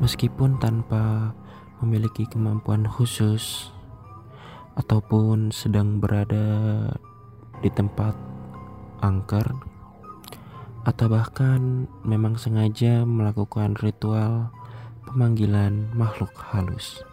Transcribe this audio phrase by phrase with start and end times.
[0.00, 1.36] Meskipun tanpa
[1.84, 3.68] memiliki kemampuan khusus
[4.80, 6.88] ataupun sedang berada
[7.60, 8.16] di tempat
[9.04, 9.44] angker
[10.88, 14.48] atau bahkan memang sengaja melakukan ritual
[15.04, 17.04] pemanggilan makhluk halus.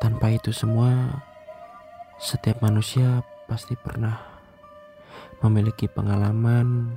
[0.00, 1.20] Tanpa itu semua,
[2.16, 4.16] setiap manusia pasti pernah
[5.44, 6.96] memiliki pengalaman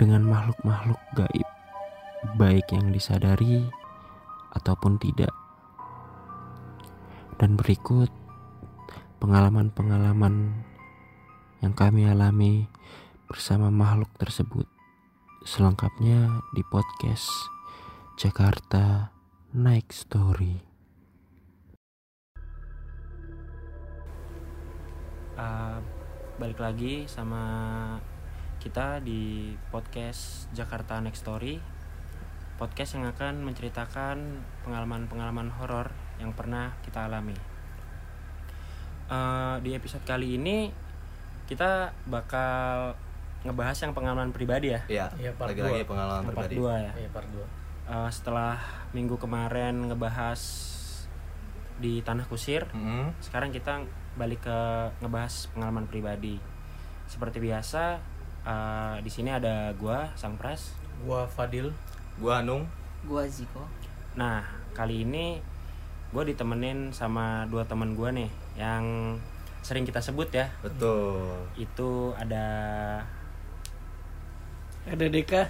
[0.00, 1.48] dengan makhluk-makhluk gaib,
[2.36, 3.64] baik yang disadari
[4.52, 5.32] ataupun tidak.
[7.40, 8.12] Dan berikut
[9.24, 10.52] pengalaman-pengalaman
[11.64, 12.68] yang kami alami
[13.24, 14.68] bersama makhluk tersebut.
[15.48, 17.28] Selengkapnya di podcast
[18.20, 19.08] Jakarta
[19.56, 20.60] Night Story.
[25.40, 25.80] Uh,
[26.36, 27.40] balik lagi sama
[28.60, 31.79] kita di podcast Jakarta Next Story
[32.60, 35.88] podcast yang akan menceritakan pengalaman-pengalaman horor
[36.20, 37.32] yang pernah kita alami
[39.08, 40.68] uh, di episode kali ini
[41.48, 42.94] kita bakal
[43.42, 44.80] ngebahas yang pengalaman pribadi ya.
[44.86, 45.06] Iya.
[45.16, 45.90] Iya, part Lagi-lagi dua.
[45.90, 46.54] pengalaman Part pribadi.
[46.60, 46.92] 2 ya.
[47.00, 47.58] Iya part 2
[47.90, 48.54] Uh, setelah
[48.94, 50.38] minggu kemarin ngebahas
[51.82, 53.10] di Tanah Kusir, Mm-mm.
[53.18, 53.82] sekarang kita
[54.14, 54.58] balik ke
[55.02, 56.38] ngebahas pengalaman pribadi.
[57.10, 57.98] Seperti biasa,
[58.46, 60.70] uh, di sini ada gua Sang Pras.
[61.02, 61.74] Gua Fadil
[62.20, 62.68] Gua Anung.
[63.02, 63.64] Gua Ziko.
[64.14, 65.40] Nah, kali ini
[66.10, 68.26] gue ditemenin sama dua teman gua nih
[68.58, 69.14] yang
[69.62, 70.50] sering kita sebut ya.
[70.60, 71.46] Betul.
[71.56, 72.46] Itu ada
[74.82, 75.44] Ada Deka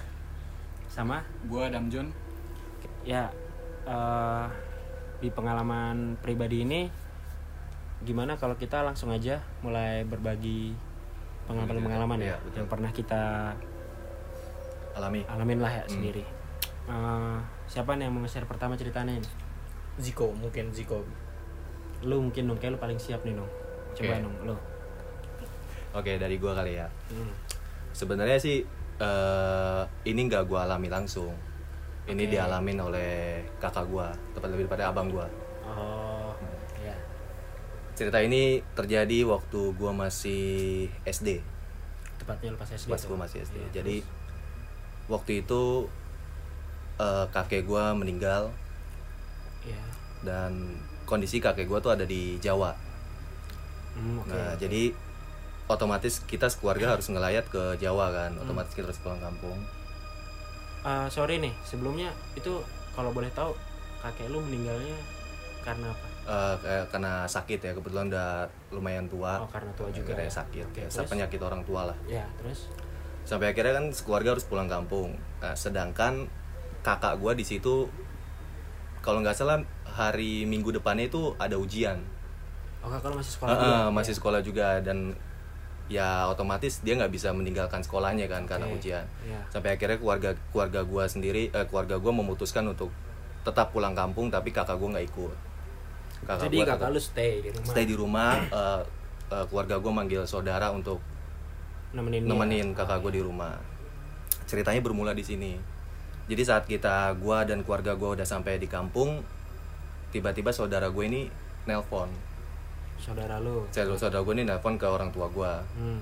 [0.87, 2.11] sama Gua Damjon.
[3.01, 3.33] ya
[3.83, 4.47] eh,
[5.19, 6.85] di pengalaman pribadi ini
[8.01, 10.77] gimana kalau kita langsung aja mulai berbagi
[11.49, 12.57] pengalaman-pengalaman ya Iya, betul.
[12.61, 13.23] yang pernah kita
[14.93, 15.25] Alami.
[15.25, 15.93] alamin lah ya Hmm.
[15.97, 16.25] sendiri
[16.91, 19.29] Eh, siapa nih yang mau nge-share pertama ceritanya ini?
[20.01, 21.07] Ziko mungkin Ziko
[22.01, 23.51] lu mungkin dong kayak lu paling siap nih dong
[23.93, 24.23] coba Oke.
[24.25, 24.57] dong lu
[25.91, 26.87] Oke, dari gua kali ya.
[27.11, 27.35] Hmm.
[27.91, 28.63] Sebenarnya sih
[28.97, 31.35] eh ini nggak gua alami langsung.
[32.07, 32.31] Ini Oke.
[32.31, 33.11] dialamin oleh
[33.59, 35.27] kakak gua, tepat lebih pada abang gua.
[35.63, 36.31] oh
[36.81, 36.95] ya
[37.93, 41.43] Cerita ini terjadi waktu gua masih SD.
[42.17, 43.57] tepatnya lu pas SD Pas gua masih SD.
[43.59, 45.11] Iya, Jadi terus?
[45.11, 45.91] waktu itu
[47.01, 48.53] eh, kakek gua meninggal
[49.65, 49.81] ya
[50.21, 50.77] dan
[51.09, 52.77] kondisi kakek gua tuh ada di Jawa.
[53.97, 54.61] Hmm, oke, Nah, oke.
[54.61, 54.93] jadi
[55.67, 58.31] otomatis kita sekeluarga harus ngelayat ke Jawa kan.
[58.37, 58.43] Hmm.
[58.45, 59.59] Otomatis kita harus pulang kampung.
[60.81, 62.61] Eh, sorry nih sebelumnya itu
[62.97, 63.53] kalau boleh tahu
[64.01, 64.97] kakek lu meninggalnya
[65.61, 66.07] karena apa
[66.63, 69.43] kayak karena sakit ya kebetulan udah lumayan tua.
[69.45, 70.31] Oh, karena tua juga ya.
[70.31, 70.67] sakit.
[70.73, 71.11] Kayak terus?
[71.11, 71.97] penyakit orang tua lah.
[72.07, 72.71] ya terus
[73.27, 75.15] Sampai akhirnya kan sekeluarga harus pulang kampung.
[75.45, 76.27] Nah, sedangkan
[76.81, 77.89] kakak gua di situ
[79.01, 81.99] kalau nggak salah hari Minggu depannya itu ada ujian.
[82.81, 83.77] oh kakak masih sekolah Eh, juga?
[83.91, 84.17] masih Ya.
[84.17, 84.99] sekolah juga dan
[85.91, 89.05] ya otomatis dia nggak bisa meninggalkan sekolahnya kan karena Oke, ujian.
[89.21, 89.41] iya.
[89.49, 92.89] Sampai akhirnya keluarga keluarga gua sendiri eh, keluarga gua memutuskan untuk
[93.41, 95.35] tetap pulang kampung tapi kakak gua nggak ikut.
[96.39, 98.81] jadi gua kakak tetap lu stay di rumah stay di rumah eh,
[99.31, 101.01] eh, keluarga gua manggil saudara untuk
[101.91, 103.51] nemenin nemenin kakak gue di rumah
[104.47, 105.59] ceritanya bermula di sini
[106.31, 109.19] jadi saat kita gua dan keluarga gue udah sampai di kampung
[110.15, 111.27] tiba-tiba saudara gue ini
[111.67, 112.07] nelpon.
[113.03, 113.67] Saudara lu?
[113.75, 116.01] Saudara saudara gue ini nelpon ke orang tua gue hmm.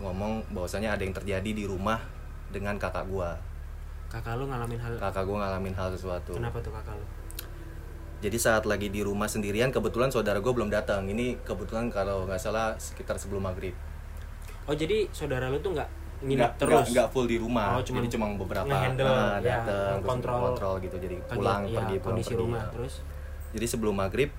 [0.00, 2.00] ngomong bahwasanya ada yang terjadi di rumah
[2.48, 3.30] dengan kakak gue
[4.08, 6.32] kakak lu ngalamin hal kakak gue ngalamin hal sesuatu.
[6.32, 7.04] Kenapa tuh kakak lu?
[8.18, 11.04] Jadi saat lagi di rumah sendirian kebetulan saudara gue belum datang.
[11.12, 13.76] Ini kebetulan kalau nggak salah sekitar sebelum maghrib.
[14.64, 18.00] Oh jadi saudara lu tuh nggak nginep nggak terus nggak- full di rumah Oh, cuman
[18.00, 22.04] jadi cuma beberapa ngehandle, ah, ya, datang kontrol- kontrol gitu jadi pulang ya, pergi pulang
[22.04, 22.72] kondisi pergi rumah ya.
[22.72, 22.94] terus
[23.48, 24.30] Jadi sebelum maghrib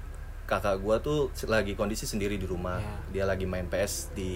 [0.46, 2.78] kakak gua tuh lagi kondisi sendiri di rumah.
[2.78, 2.94] Ya.
[3.12, 4.34] Dia lagi main PS di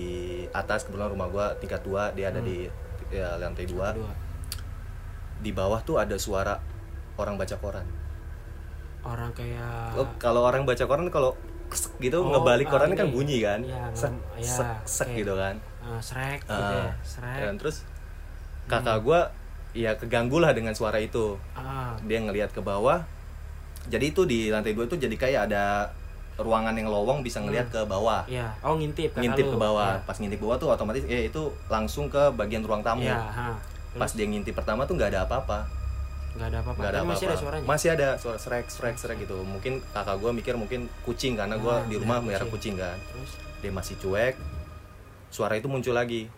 [0.49, 2.47] atas kebetulan rumah gua tingkat dua, dia ada Hmm.
[2.47, 2.57] di
[3.11, 3.93] ya, lantai dua.
[5.39, 6.57] Di bawah tuh ada suara
[7.15, 7.85] orang baca koran.
[9.03, 11.35] orang kayak Oh, kalau orang baca koran kalau
[11.99, 13.11] gitu Oh, ngebalik ah, koran kan ini.
[13.11, 15.17] bunyi kan, Iya, sek iya, sek sek oke.
[15.19, 15.55] gitu kan.
[15.83, 16.91] Eh, srek gitu Ah, ya.
[17.01, 17.77] Srek dan terus
[18.65, 19.27] kakak gua
[19.71, 21.35] ya keganggu lah dengan suara itu.
[21.53, 21.93] ah.
[22.01, 23.03] Dia ngelihat ke bawah.
[23.83, 25.91] Jadi itu di lantai dua itu jadi kayak ada
[26.33, 28.25] ruangan yang lowong bisa ngelihat ke bawah.
[28.25, 29.97] ya oh ngintip ngintip ke bawah.
[29.97, 30.01] Ya.
[30.01, 33.03] pas ngintip ke bawah tuh otomatis ya itu langsung ke bagian ruang tamu.
[33.03, 33.19] Ya
[33.93, 35.67] pas dia ngintip pertama tuh nggak ada apa-apa.
[36.33, 36.79] Nggak ada apa-apa.
[36.79, 37.65] Nggak ada apa-apa masih ada suaranya?
[37.67, 39.37] Masih ada suara srek srek srek gitu.
[39.43, 42.73] Mungkin kakak gue mikir mungkin kucing karena gue Ah, di rumah iya, melihara kucing.
[42.73, 42.97] kucing kan.
[43.03, 43.31] Terus?
[43.59, 44.33] Dia masih cuek
[45.33, 46.29] suara itu muncul lagi.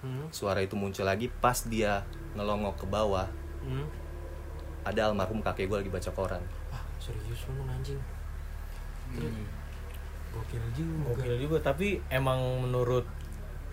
[0.00, 2.00] Hmm, suara itu muncul lagi pas dia
[2.32, 3.28] ngelongok ke bawah.
[3.60, 3.84] Hmm.
[4.86, 6.38] ada almarhum kakek gue lagi baca koran.
[6.70, 7.98] Wah serius lu anjing.
[10.30, 11.10] Gokil juga.
[11.10, 13.02] Gokil juga tapi emang menurut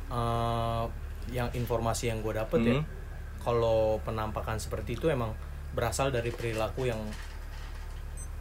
[0.10, 0.84] eh,
[1.30, 2.86] yang informasi yang gue dapet ya Hmm.
[3.40, 5.38] kalau penampakan seperti itu emang
[5.72, 7.00] berasal dari perilaku yang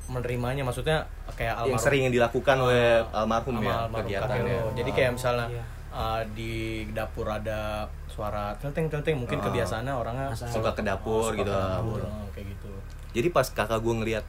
[0.08, 0.64] menerimanya.
[0.64, 4.68] Maksudnya kayak yang almarhum sering dilakukan oleh Ah, almarhum ya almarhum kegiatannya kakek lo.
[4.74, 5.64] Jadi kayak misalnya Iya.
[5.92, 6.52] Uh, di
[6.88, 9.44] dapur ada suara telteng telteng mungkin Ah.
[9.46, 11.48] kebiasaannya orangnya suka ke dapur suka gitu.
[11.48, 12.70] ke dapur, oh, kayak gitu.
[13.12, 14.24] jadi pas kakak gue ngeliat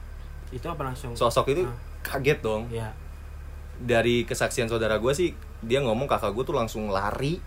[0.50, 1.12] itu apa langsung?
[1.12, 1.74] sosok itu Ah,
[2.04, 2.68] kaget dong.
[2.70, 2.92] Ya
[3.74, 7.42] dari kesaksian saudara gue sih dia ngomong kakak gue tuh langsung lari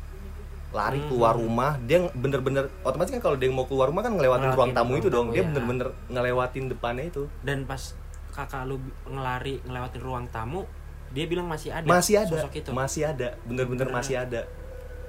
[0.68, 1.08] lari Hmm.
[1.08, 1.80] keluar rumah.
[1.82, 5.00] Dia bener-bener otomatis kan kalau dia mau keluar rumah kan ngelewatin Ngelewatin ruang tamu ruang
[5.00, 5.26] itu dong.
[5.26, 5.48] tamu, dia ya.
[5.48, 7.24] bener-bener ngelewatin depannya itu.
[7.40, 7.96] Dan pas
[8.30, 8.76] kakak lu
[9.06, 10.68] ngelari ngelewatin ruang tamu
[11.10, 12.70] dia bilang masih ada masih ada sosok itu.
[12.72, 14.44] masih ada bener-bener masih ada.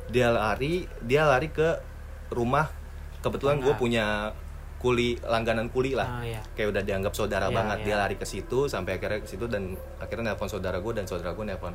[0.09, 1.79] Dia lari dia lari ke
[2.29, 2.71] rumah.
[3.19, 3.81] Kebetulan gue Tangga.
[3.81, 4.07] punya
[4.79, 6.07] kuli langganan kuli lah.
[6.09, 6.39] Ah, ya.
[6.55, 7.79] kayak udah dianggap saudara Iya, banget.
[7.79, 7.85] Iya.
[7.85, 11.35] dia lari ke situ sampai akhirnya ke situ dan akhirnya nelpon saudara gue dan saudara
[11.35, 11.75] gue nelpon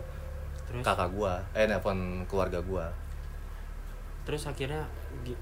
[0.65, 0.81] terus?
[0.81, 2.85] kakak gue eh nelpon keluarga gue
[4.23, 4.87] terus akhirnya
[5.21, 5.35] gi-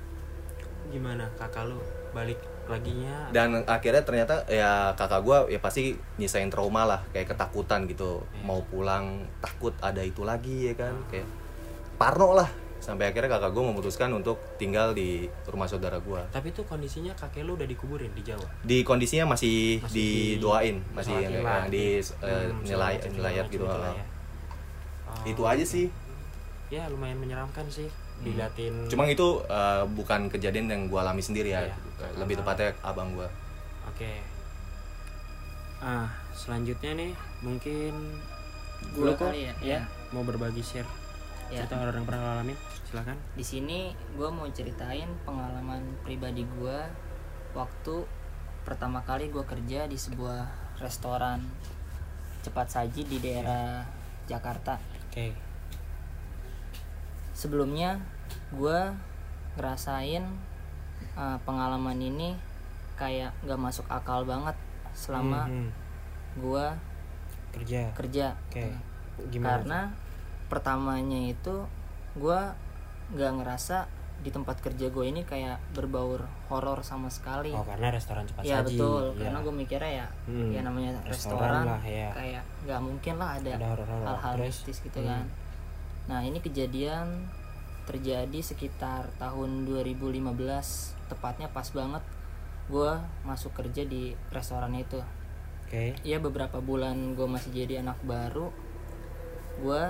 [0.90, 1.78] gimana kakak lu
[2.12, 3.30] balik laginya.
[3.30, 5.82] Dan akhirnya ternyata ya kakak gue ya pasti
[6.16, 8.22] nyisain trauma lah kayak ketakutan gitu.
[8.32, 8.44] Iya.
[8.44, 9.06] mau pulang
[9.38, 10.94] takut ada itu lagi ya kan?
[11.08, 11.28] Kayak
[11.96, 12.50] parno lah.
[12.78, 17.46] Sampai akhirnya kakak gue memutuskan untuk tinggal di rumah saudara gue tapi itu kondisinya kakek
[17.46, 18.42] lu udah dikuburin di Jawa?
[18.60, 23.62] Di kondisinya masih, Masih di- didoain masih Sholat yang, yang di Hmm, nilai segala gitu
[23.62, 23.78] lah.
[23.78, 24.06] itulah ya.
[25.06, 25.86] Oh, itu aja sih.
[26.70, 27.86] Ya lumayan menyeramkan sih
[28.22, 31.76] diliatin cuma itu eh, bukan kejadian yang gue alami sendiri ya Iya.
[32.18, 33.30] lebih tepatnya abang gue
[33.82, 34.22] Oke.
[35.82, 38.22] Ah, selanjutnya nih mungkin
[38.94, 39.82] kok kali ya, ya, ya.
[40.14, 40.86] mau berbagi share
[41.52, 41.68] Ya.
[41.68, 42.56] cerita orang yang pernah alamin.
[42.88, 43.18] Silakan.
[43.36, 46.80] Di sini gue mau ceritain pengalaman pribadi gue
[47.52, 47.96] waktu
[48.64, 50.48] pertama kali gue kerja di sebuah
[50.80, 51.44] restoran
[52.40, 53.84] cepat saji di daerah
[54.26, 54.80] Jakarta.
[55.12, 55.51] Oke.
[57.42, 57.98] Sebelumnya
[58.54, 58.80] gue
[59.52, 60.22] ngerasain
[61.14, 62.38] uh, pengalaman ini
[62.94, 64.54] kayak gak masuk akal banget
[64.94, 65.70] selama Hmm, hmm.
[66.38, 66.66] gue
[67.52, 67.82] kerja.
[67.92, 68.28] kerja.
[68.46, 68.62] Oke.
[68.62, 68.80] Nah,
[69.28, 69.50] Gimana?
[69.58, 69.80] karena
[70.48, 71.66] pertamanya itu
[72.14, 72.42] gue
[73.12, 73.88] nggak ngerasa
[74.20, 78.62] di tempat kerja gue ini kayak berbaur horor sama sekali Oh, karena restoran cepat ya
[78.62, 78.78] saji.
[78.78, 79.22] betul Iya.
[79.26, 82.10] karena gue mikirnya ya Hmm, ya namanya restoran restoran, lah, ya.
[82.14, 83.68] kayak nggak mungkin lah ada, Ada
[84.06, 85.10] hal-hal mistis gitu Hmm.
[85.10, 85.24] kan
[86.06, 87.30] nah ini kejadian
[87.84, 90.22] terjadi sekitar tahun 2015
[91.08, 92.04] tepatnya pas banget
[92.68, 95.02] gue masuk kerja di restoran itu
[95.66, 95.98] Oke.
[96.02, 98.48] ya beberapa bulan gue masih jadi anak baru
[99.58, 99.84] gue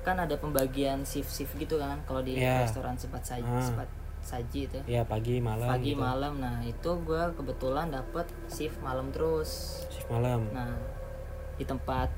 [0.00, 2.62] kan ada pembagian shift shift gitu kan kalau di Iya.
[2.62, 3.62] restoran cepat saji Ah.
[3.62, 3.88] cepat
[4.20, 5.64] saji itu Ya pagi malam.
[5.66, 6.00] pagi gitu.
[6.00, 10.48] malam nah itu gue kebetulan dapet shift malam terus Shift malam.
[10.50, 10.72] nah
[11.54, 12.08] di tempat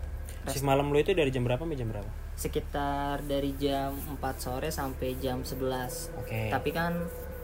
[0.47, 2.07] Shift malam lu itu dari jam berapa sampai jam berapa?
[2.37, 6.53] Sekitar dari jam 4 sore sampai jam 11 Oke.
[6.53, 6.93] tapi kan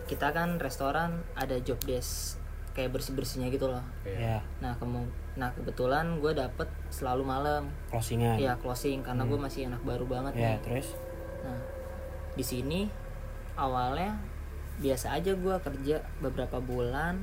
[0.04, 2.36] kita kan restoran ada job desk
[2.72, 8.36] kayak bersih bersihnya gitu loh ya, nah kemu nah kebetulan gue dapet selalu malam closingan.
[8.36, 10.42] ya closing karena gue masih anak baru banget Hmm.
[10.42, 10.60] Ya, nih.
[10.62, 10.88] terus
[11.42, 11.58] Nah,
[12.32, 12.80] di sini
[13.54, 14.14] awalnya
[14.78, 17.18] biasa aja gue kerja beberapa bulan,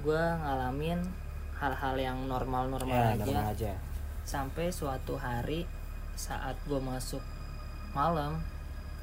[0.00, 0.98] gue ngalamin
[1.54, 3.72] hal-hal yang normal-normal ya aja, normal aja.
[4.24, 5.68] sampai suatu hari
[6.18, 7.22] saat gue masuk
[7.94, 8.42] malam,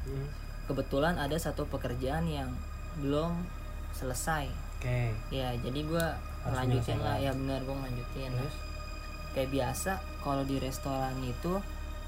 [0.03, 0.27] Hmm.
[0.67, 2.51] kebetulan ada satu pekerjaan yang
[2.99, 3.47] belum
[3.91, 4.51] selesai.
[4.75, 5.15] Oke.
[5.31, 6.05] Ya, jadi gue
[6.45, 8.29] lanjutin lah, ya benar gue lanjutin.
[8.29, 8.55] Terus?
[9.31, 9.91] kayak biasa
[10.23, 11.59] kalau di restoran itu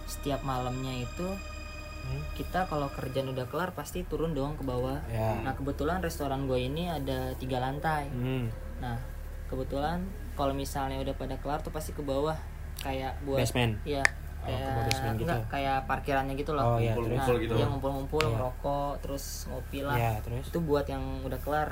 [0.06, 1.28] setiap malamnya itu
[1.98, 2.24] Hmm.
[2.40, 5.04] kita kalau kerjaan udah kelar pasti turun dong ke bawah.
[5.08, 5.36] Ya.
[5.44, 8.08] Nah kebetulan restoran gue ini ada tiga lantai.
[8.08, 8.48] Hmm.
[8.80, 8.96] Nah
[9.48, 10.08] kebetulan
[10.40, 12.40] kalau misalnya udah pada kelar tuh pasti ke bawah
[12.80, 13.76] kayak buat Basement.
[13.84, 14.08] Iya.
[14.44, 15.26] Kayak gitu.
[15.26, 16.64] enggak, kayak parkirannya gitu loh.
[16.64, 17.54] Oh, iya, Ngumpul-ngumpul nah, gitu.
[17.56, 18.32] Iya ngumpul-ngumpul Iya.
[18.32, 19.96] ngerokok terus ngopi lah.
[19.98, 21.70] Ya, terus Itu buat yang udah kelar.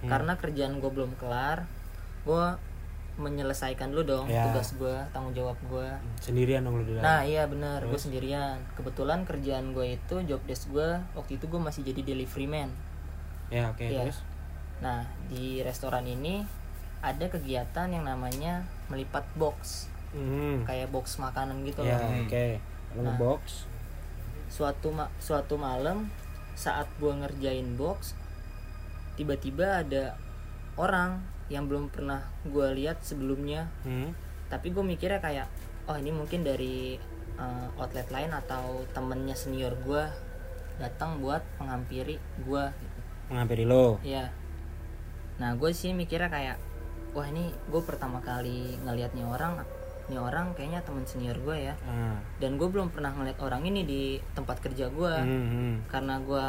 [0.00, 0.08] Hmm.
[0.08, 1.64] Karena kerjaan gue belum kelar,
[2.22, 2.44] gue
[3.14, 4.50] menyelesaikan dulu dong Ya.
[4.50, 5.86] tugas gue, tanggung jawab gue.
[6.18, 6.98] sendirian dong lu dalam.
[6.98, 8.58] Nah iya bener, gue sendirian.
[8.74, 12.70] Kebetulan kerjaan gue itu job desk gue waktu itu gue masih jadi delivery man.
[13.48, 14.08] ya, oke, Iya.
[14.08, 14.24] terus
[14.80, 16.42] Nah di restoran ini
[16.98, 20.62] ada kegiatan yang namanya melipat box, Hmm.
[20.62, 22.22] kayak box makanan gitu Ya, loh.
[22.22, 22.46] oke.
[22.94, 23.16] Lu Nah.
[23.16, 23.66] box.
[24.46, 26.06] Suatu ma- suatu malam
[26.54, 28.14] saat gue ngerjain box,
[29.14, 30.14] tiba-tiba ada
[30.74, 33.66] orang yang belum pernah gue lihat sebelumnya.
[33.82, 34.14] Hmm.
[34.46, 35.50] Tapi gue mikirnya kayak,
[35.84, 36.94] oh ini mungkin dari
[37.34, 40.04] uh, outlet lain atau temennya senior gue
[40.76, 42.64] datang buat menghampiri gue
[43.24, 43.98] Menghampiri lo.
[44.02, 44.30] ya
[45.34, 46.58] nah gue sih mikirnya kayak
[47.10, 49.62] wah ini gue pertama kali ngelihat nih orang
[50.04, 52.20] nih orang kayaknya teman senior gue ya Ah.
[52.36, 55.74] dan gue belum pernah ngeliat orang ini di tempat kerja gue Hmm, hmm.
[55.88, 56.46] karena gue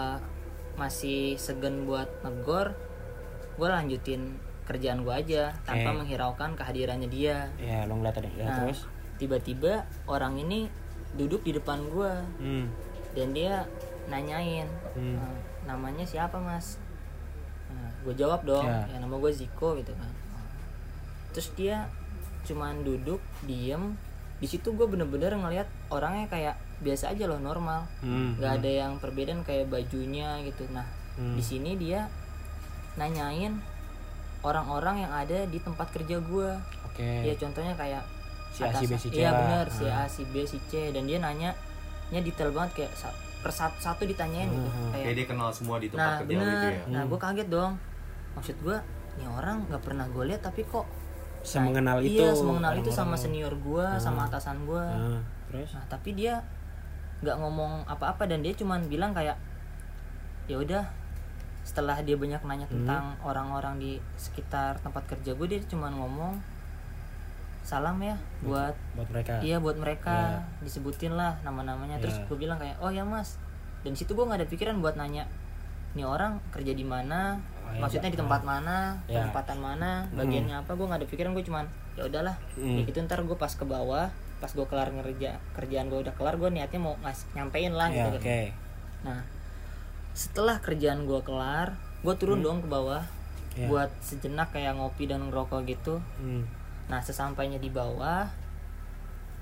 [0.76, 2.76] masih segan buat negor
[3.56, 8.58] gue lanjutin kerjaan gue aja tanpa menghiraukan kehadirannya dia ya lo ngeliat tadi ya Nah,
[8.62, 8.84] terus
[9.16, 10.68] tiba-tiba orang ini
[11.14, 12.66] duduk di depan gue hmm.
[13.14, 13.64] dan dia
[14.06, 15.16] nanyain Hmm.
[15.16, 16.76] "Eh, namanya siapa mas
[17.68, 18.84] nah, gue jawab dong Ya.
[18.86, 20.12] ya nama gue Ziko gitu kan
[21.32, 21.88] terus dia
[22.46, 23.98] cuman duduk diem
[24.36, 27.88] di situ gue bener-bener ngelihat orangnya kayak biasa aja loh normal.
[28.00, 30.68] Hmm, nggak ada yang perbedaan kayak bajunya gitu.
[30.70, 30.86] Nah
[31.16, 31.34] Hmm.
[31.34, 32.12] di sini dia
[32.96, 33.56] nanyain
[34.42, 36.50] orang-orang yang ada di tempat kerja gue
[36.86, 37.10] oke.
[37.24, 38.04] Ya contohnya kayak
[38.52, 40.04] Si A, si B, si C iya bener si Ah.
[40.04, 40.88] A si B si C.
[40.90, 41.52] Dan dia nanya
[42.08, 44.64] nya detail banget kayak sa- per satu, satu ditanyain gitu.
[44.66, 44.92] Hmm.
[44.92, 46.48] kayak Kayak dia kenal semua di nah tempat kerja bener.
[46.48, 46.82] itu ya.
[46.90, 47.74] nah gue kaget dong.
[48.34, 48.78] Maksud gue
[49.16, 50.86] nih orang nggak pernah gue lihat tapi kok
[51.46, 52.18] semengenal nah, itu.
[52.18, 55.72] iya semengenal itu sama senior gue sama atasan gue Ah, terus?
[55.72, 56.42] Nah tapi dia
[57.16, 59.38] nggak ngomong apa-apa dan dia cuman bilang kayak
[60.46, 60.84] ya udah
[61.62, 62.50] setelah dia banyak Hmm.
[62.52, 66.34] nanya tentang orang-orang di sekitar tempat kerja gue dia cuman ngomong
[67.62, 69.42] salam ya buat buat mereka.
[69.42, 70.46] iya buat mereka.
[70.62, 71.98] Disebutin lah nama-namanya.
[71.98, 72.26] Terus Iya.
[72.26, 73.42] gue bilang kayak oh ya mas.
[73.82, 75.26] Dan situ gue nggak ada pikiran buat nanya
[75.96, 77.40] nih orang kerja di mana?
[77.40, 79.26] iya, maksudnya di tempat mana Iya.
[79.26, 82.78] tempatan mana bagiannya apa gue nggak ada pikiran gue cuman ya udahlah Hmm.
[82.78, 86.36] ya itu ntar gue pas ke bawah pas gue kelar ngerja kerjaan gue udah kelar
[86.36, 88.42] gue niatnya mau ngas nyampein lah ya gitu oke
[89.04, 89.22] nah
[90.12, 93.04] setelah kerjaan gue kelar gue turun dong ke bawah
[93.54, 93.68] Iya.
[93.68, 96.44] buat sejenak kayak ngopi dan ngerokok gitu Hmm.
[96.86, 98.28] Nah sesampainya di bawah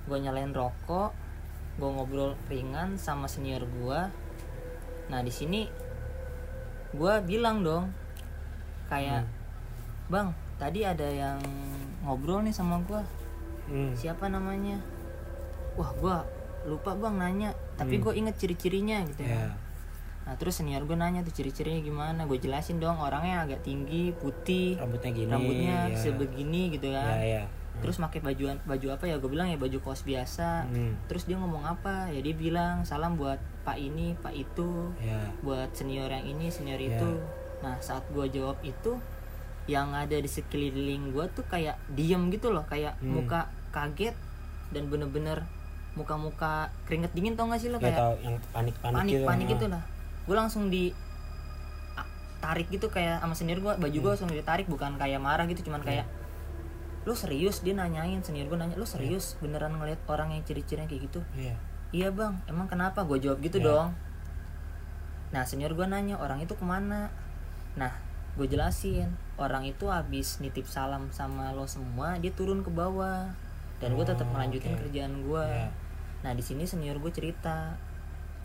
[0.03, 1.11] Gue nyalain rokok
[1.75, 3.99] Gue ngobrol ringan sama senior gue
[5.09, 5.65] Nah di sini
[6.93, 7.89] Gue bilang dong
[8.85, 9.23] Kayak
[10.05, 11.39] Bang tadi ada yang
[12.01, 13.01] ngobrol nih sama gue
[13.63, 13.95] Hmm.
[13.95, 14.75] Siapa namanya?
[15.73, 16.17] Wah gue
[16.65, 19.47] lupa bang nanya Tapi gue inget ciri-cirinya gitu ya.
[19.47, 19.55] Ya
[20.23, 24.75] Nah terus senior gue nanya tuh ciri-cirinya gimana Gue jelasin dong orangnya agak tinggi Putih
[24.77, 25.95] rambutnya gini Rambutnya ya.
[25.95, 27.03] sebegini gitu ya.
[27.03, 30.69] Kan ya terus pakai baju baju apa ya gue bilang ya baju kaos biasa.
[30.69, 30.93] Hmm.
[31.07, 35.73] terus dia ngomong apa ya dia bilang salam buat pak ini pak itu ya buat
[35.73, 36.93] senior yang ini senior Ya.
[36.93, 37.09] itu
[37.63, 38.99] nah saat gue jawab itu
[39.65, 43.15] yang ada di sekeliling gue tuh kayak diem gitu loh kayak Hmm.
[43.17, 44.11] muka kaget
[44.69, 45.47] dan bener-bener
[45.93, 47.77] muka-muka keringet dingin tau gak sih lo?
[47.77, 49.51] Ya kayak tau yang panik panik, panik gitu panik Ah.
[49.51, 49.83] gitu lah.
[50.25, 50.91] Gue langsung di
[52.39, 55.79] tarik gitu kayak sama senior gue baju gue langsung ditarik bukan kayak marah gitu cuman
[55.79, 56.03] kayak
[57.03, 57.59] lu serius?
[57.59, 61.19] dia nanyain senior gue nanya lu serius beneran ngeliat orang yang ciri-cirinya kayak gitu?
[61.33, 61.55] Iya.
[61.93, 62.35] Iya bang.
[62.45, 63.03] Emang kenapa?
[63.03, 63.65] Gue jawab gitu Ya.
[63.65, 63.87] dong.
[65.29, 67.07] Nah senior gue nanya orang itu ke mana
[67.73, 67.93] nah
[68.33, 69.13] gue jelasin.
[69.33, 73.33] Orang itu habis nitip salam sama lo semua dia turun ke bawah.
[73.81, 74.79] Dan gue tetap Oh, melanjutin oke.
[74.85, 75.69] kerjaan gue Ya.
[76.21, 77.75] nah di sini senior gue cerita.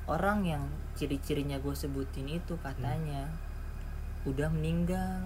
[0.05, 3.29] Orang yang ciri-cirinya gue sebutin itu katanya
[4.25, 5.21] udah meninggal.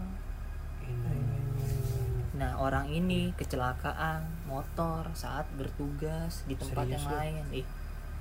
[2.32, 7.14] Nah orang ini kecelakaan motor saat bertugas di tempat Serius yang lu?
[7.14, 7.44] lain.
[7.54, 7.66] Ih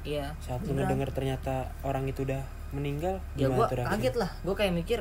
[0.03, 0.25] iya.
[0.39, 0.93] Saat beneran.
[0.93, 4.29] denger ternyata orang itu udah meninggal ya gue kaget lah.
[4.41, 4.99] Gue kayak mikir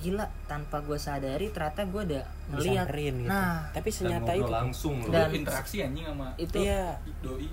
[0.00, 2.88] gila tanpa gue sadari ternyata gue udah ngeliat.
[2.88, 3.28] gitu.
[3.28, 5.12] nah tapi senyata itu langsung loh.
[5.12, 6.96] Dan- Lu interaksi anjing sama itu iya.
[7.20, 7.46] doi.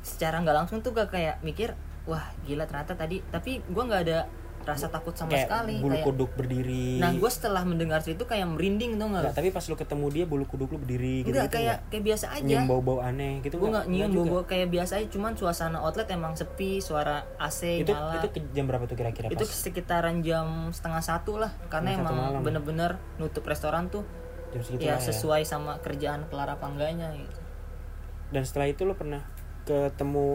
[0.00, 1.74] secara nggak langsung tuh gak kayak mikir
[2.08, 3.20] wah gila ternyata tadi.
[3.28, 4.24] Tapi gue nggak ada
[4.60, 7.00] rasa takut sama kayak sekali bulu kayak kuduk berdiri.
[7.00, 10.24] Nah gue setelah mendengar cerita itu kayak merinding tuh Nggak, tapi pas lu ketemu dia
[10.28, 12.44] bulu kuduk lu berdiri gitu Enggak gitu kayak kayak biasa aja.
[12.44, 13.86] Nyium bau-bau aneh gitu gue nggak?
[13.88, 14.28] nyium juga.
[14.28, 18.20] bobo kayak biasa aja cuman suasana outlet emang sepi suara AC itu nyala.
[18.20, 19.48] itu ke jam berapa tuh kira-kira itu pas?
[19.48, 24.04] sekitaran jam setengah satu lah karena Setengah emang bener-bener nutup restoran tuh
[24.52, 27.40] jam segitu ya lah sesuai sama kerjaan kelar apa enggaknya gitu.
[28.30, 29.24] Dan setelah itu lu pernah
[29.70, 30.26] ketemu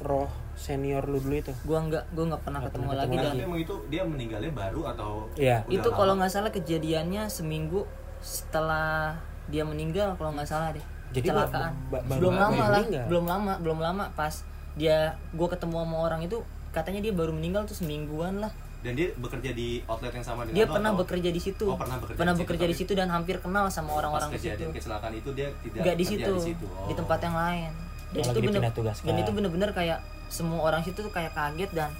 [0.00, 1.52] roh senior lu dulu itu?
[1.62, 4.52] Gua nggak gua nggak pernah ketemu pernah lagi ketemu dan Tapi emang itu dia meninggalnya
[4.52, 5.58] baru atau Iya.
[5.68, 7.84] itu kalau nggak salah kejadiannya seminggu
[8.18, 9.14] setelah
[9.46, 10.84] dia meninggal kalau nggak salah deh.
[11.08, 11.72] Jadi kecelakaan.
[11.88, 13.04] ba- ba- belum lama lah meninggal?
[13.06, 14.34] belum lama belum lama pas
[14.74, 14.96] dia
[15.32, 16.36] gua ketemu sama orang itu
[16.70, 18.52] katanya dia baru meninggal tuh semingguan lah.
[18.78, 21.66] Dan dia bekerja di outlet yang sama dengan dia lo pernah atau bekerja di situ.
[21.66, 24.32] Oh, pernah bekerja di situ, bekerja di tapi- situ dan hampir kenal sama orang-orang pas
[24.32, 24.54] di situ.
[24.54, 26.32] kejadian kecelakaan itu dia tidak nggak di situ.
[26.32, 26.66] di situ.
[26.68, 26.86] Oh.
[26.86, 27.70] di tempat yang lain
[28.08, 29.98] dan itu bener dan itu bener-bener kayak
[30.28, 31.90] semua orang situ tuh kayak kaget dan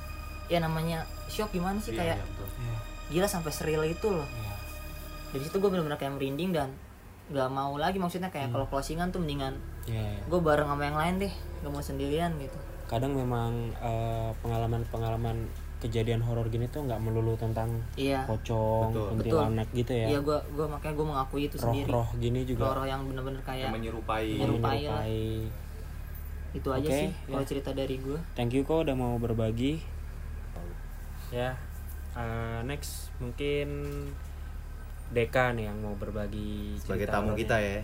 [0.47, 2.47] ya namanya shock gimana sih Iya, kayak iya, betul.
[2.59, 2.77] Iya,
[3.11, 4.55] gila sampai seril itu loh iya.
[5.31, 6.69] dari situ gue bener-bener kayak merinding dan
[7.29, 8.37] nggak mau lagi maksudnya Hmm.
[8.41, 10.23] kayak kalau closingan tuh mendingan Iya, iya.
[10.25, 12.57] gue bareng sama yang lain deh gak mau sendirian gitu
[12.89, 15.45] kadang memang eh, pengalaman-pengalaman
[15.79, 20.67] kejadian horor gini tuh nggak melulu tentang iya pocong kuntilanak gitu ya iya gua gua
[20.67, 24.75] makanya gua mengakui itu sendiri roh-roh gini juga roh-roh yang bener-bener kayak Yang menyerupai Menyerupai.
[24.75, 25.19] menyerupai.
[26.51, 27.29] Itu aja Oke, sih ya.
[27.29, 29.85] kalau cerita dari gua thank you kok udah mau berbagi
[31.29, 31.53] ya
[32.15, 33.69] eh, next mungkin
[35.09, 37.81] Deka nih yang mau berbagi Sebagai cerita tamu kita ya.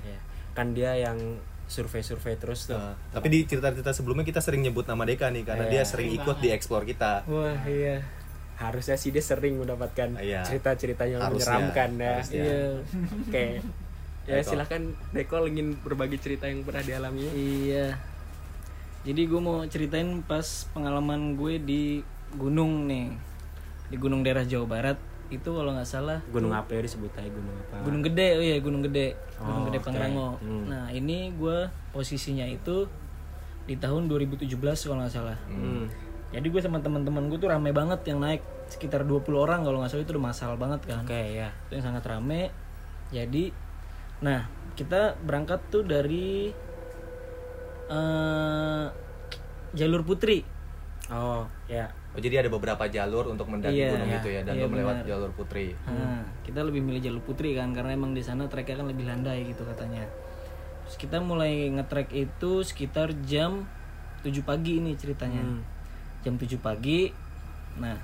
[0.53, 1.17] kan dia yang
[1.65, 5.65] survei-survei terus tuh Nah, tapi di cerita-cerita sebelumnya kita sering nyebut nama Deka nih karena
[5.67, 5.73] Iya.
[5.75, 7.25] dia sering ikut di explore kita.
[7.25, 8.05] wah iya
[8.55, 10.41] harusnya sih dia sering mendapatkan Iya.
[10.43, 12.61] cerita-ceritanya Harusnya, menyeramkan ya iya
[13.19, 13.45] oke
[14.29, 14.47] ya Deko.
[14.47, 17.97] silahkan Deko ingin berbagi cerita yang pernah dialami Iya.
[19.05, 21.83] Jadi gue mau ceritain pas pengalaman gue di
[22.35, 23.13] gunung nih,
[23.93, 24.99] di gunung daerah Jawa Barat
[25.33, 28.57] itu kalau nggak salah gunung apa ya disebut aja gunung apa Gunung Gede, oh iya
[28.61, 29.87] Gunung Gede, Gunung Oh, Gede oke.
[29.89, 30.29] Pangrango.
[30.41, 30.65] Hmm.
[30.69, 32.85] Nah ini gue posisinya itu
[33.65, 35.39] di tahun 2017 kalau nggak salah.
[35.49, 35.89] Hmm.
[36.29, 39.93] Jadi gue sama teman-teman gue tuh rame banget yang naik sekitar 20 orang kalau nggak
[39.93, 41.05] salah itu udah masal banget kan.
[41.05, 42.53] oke ya Itu yang sangat rame.
[43.09, 43.55] Jadi,
[44.21, 44.45] nah
[44.75, 46.51] kita berangkat tuh dari
[47.89, 48.87] eh
[49.75, 50.45] jalur Putri.
[51.11, 54.19] oh ya Oh, jadi ada beberapa jalur untuk mendaki Iya, gunung iya.
[54.23, 55.11] itu ya dan Iya, lo melewat benar.
[55.11, 55.75] jalur Putri.
[55.83, 59.51] Nah, kita lebih milih jalur putri kan karena emang di sana treknya kan lebih landai
[59.51, 60.07] gitu katanya.
[60.87, 63.67] Terus kita mulai ngetrek itu sekitar jam
[64.23, 65.43] 7 pagi ini ceritanya.
[65.43, 65.67] Hmm.
[66.23, 67.11] Jam 7 pagi.
[67.83, 67.99] Nah,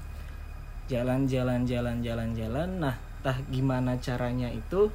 [0.91, 2.69] jalan-jalan jalan-jalan jalan.
[2.83, 4.91] Nah, tah gimana caranya itu?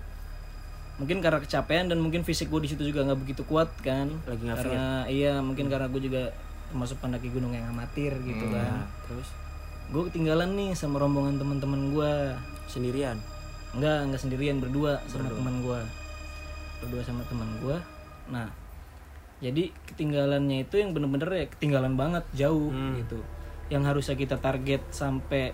[0.96, 4.08] Mungkin karena kecapean dan mungkin fisik gue di situ juga nggak begitu kuat kan.
[4.24, 4.58] Lagi nggak.
[4.64, 6.32] Karena iya mungkin karena gue juga
[6.72, 8.88] termasuk pendaki gunung yang amatir gitu Nah, kan.
[9.06, 9.30] terus
[9.86, 12.12] Gue ketinggalan nih sama rombongan teman-teman gue.
[12.66, 13.20] sendirian
[13.76, 15.84] Enggak, enggak sendirian berdua sama teman gua.
[16.80, 17.78] Berdua sama teman gua.
[18.32, 18.48] Nah,
[19.38, 22.96] jadi ketinggalannya itu yang bener-bener ya ketinggalan banget jauh Hmm.
[22.96, 23.20] gitu.
[23.68, 25.52] Yang harusnya kita target sampai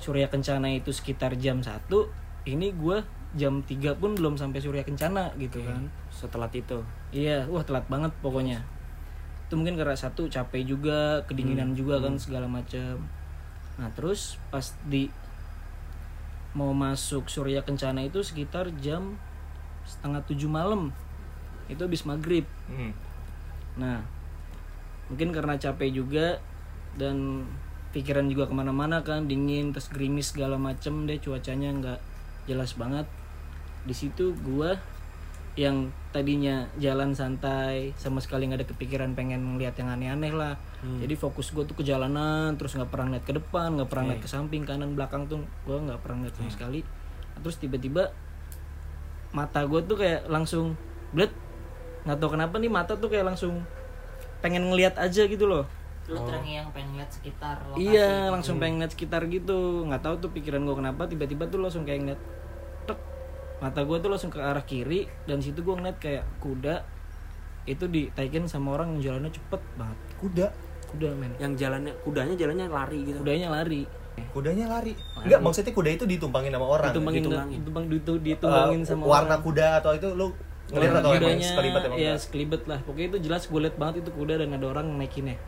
[0.00, 2.08] Surya Kencana itu sekitar jam 1,
[2.48, 3.04] ini gua
[3.36, 5.84] jam 3 pun belum sampai Surya Kencana gitu kan.
[6.08, 6.80] setelah itu
[7.12, 8.64] Iya, wah telat banget pokoknya.
[9.48, 13.04] Itu mungkin karena satu capek juga, kedinginan juga kan segala macam.
[13.76, 15.12] Nah, terus pas di
[16.56, 19.20] mau masuk Surya Kencana itu sekitar jam
[19.84, 20.92] setengah tujuh malam.
[21.68, 22.48] Itu habis maghrib.
[22.68, 22.92] Hmm.
[23.76, 24.04] Nah,
[25.08, 26.40] mungkin karena capek juga
[26.96, 27.48] dan
[27.92, 32.00] pikiran juga ke mana-mana kan dingin terus gerimis segala macem deh cuacanya nggak
[32.44, 33.08] jelas banget
[33.86, 34.78] di situ gua
[35.58, 40.54] yang tadinya jalan santai sama sekali nggak ada kepikiran pengen ngeliat yang aneh-aneh lah.
[40.78, 44.22] Jadi fokus gue tuh ke jalanan terus nggak pernah lihat ke depan nggak pernah lihat
[44.22, 46.86] ke samping kanan belakang tuh gua nggak pernah lihat sama sekali.
[47.42, 48.14] Terus tiba-tiba
[49.34, 50.78] mata gue tuh kayak langsung
[51.10, 51.34] bled
[52.06, 53.66] nggak tahu kenapa nih mata tuh kayak langsung
[54.38, 55.66] pengen ngeliat aja gitu loh.
[56.06, 59.90] Lu terngiang pengen lihat sekitar lokasi iya langsung pengen ngeliat sekitar gitu.
[59.90, 62.22] Nggak tahu tuh pikiran gue kenapa tiba-tiba tuh langsung kayak ngeliat
[63.58, 66.86] mata gue tuh langsung ke arah kiri dan situ gue ngeliat kayak kuda
[67.64, 70.46] itu ditaikin sama orang yang jalannya cepet banget Kuda.
[70.88, 73.82] kuda men yang jalannya kudanya jalannya lari gitu kudanya lari
[74.18, 74.98] Kudanya lari.
[75.14, 76.90] Enggak, maksudnya kuda itu ditumpangin sama orang.
[76.90, 77.58] ditumbangin ditumbangin.
[77.62, 79.46] ditumbang ditu- ditumbangin Eh, sama warna orang.
[79.46, 80.26] kuda atau itu lu
[80.68, 81.96] ngeliat atau emang kudanya sekelibat emang?
[81.96, 85.38] ya sekelibet lah pokoknya itu jelas gue liat banget itu kuda dan ada orang naikinnya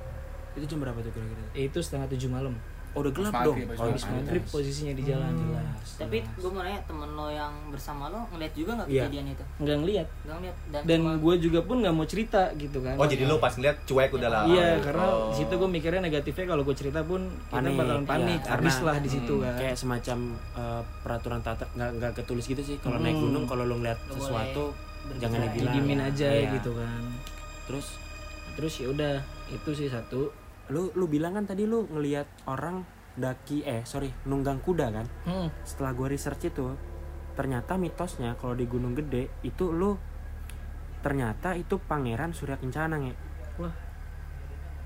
[0.54, 2.54] itu jam berapa tuh kira-kira itu setengah tujuh malam
[2.90, 4.42] oh udah gelap Pas dong oh, habis maghrib.
[4.44, 8.70] posisinya di jalan jelas tapi gue mau nanya temen lo yang bersama lo ngeliat juga
[8.74, 9.02] nggak Iya.
[9.04, 12.78] kejadian itu nggak ngeliat nggak ngeliat dan, dan gue juga pun nggak mau cerita gitu
[12.78, 14.42] kan Oh, jadi lu pas ngeliat cuek udah lah.
[14.44, 14.76] Iya, Oh.
[14.82, 18.50] karena di situ gue mikirnya negatifnya kalau gue cerita pun kita Panik, bakalan panik, iya,
[18.50, 19.54] habis karena- lah di situ kan.
[19.56, 20.18] kayak semacam
[20.56, 24.16] eh, peraturan tata nggak nggak ketulis gitu sih kalau naik gunung kalau lu ngeliat Nggak
[24.16, 24.64] sesuatu
[25.16, 25.46] jangan berbicara.
[25.48, 26.48] dibilang Didiemin aja Iya.
[26.54, 27.02] gitu kan.
[27.64, 27.86] terus
[28.50, 29.14] Terus ya udah,
[29.48, 30.26] itu sih satu.
[30.70, 35.48] Lu lu bilang kan tadi lu ngelihat orang daki eh sorry nunggang kuda kan Hmm,
[35.60, 36.72] setelah gua research itu
[37.32, 39.98] ternyata mitosnya kalau di Gunung Gede itu lu
[41.00, 43.14] ternyata itu pangeran Surya Kencana nge
[43.58, 43.74] Wah.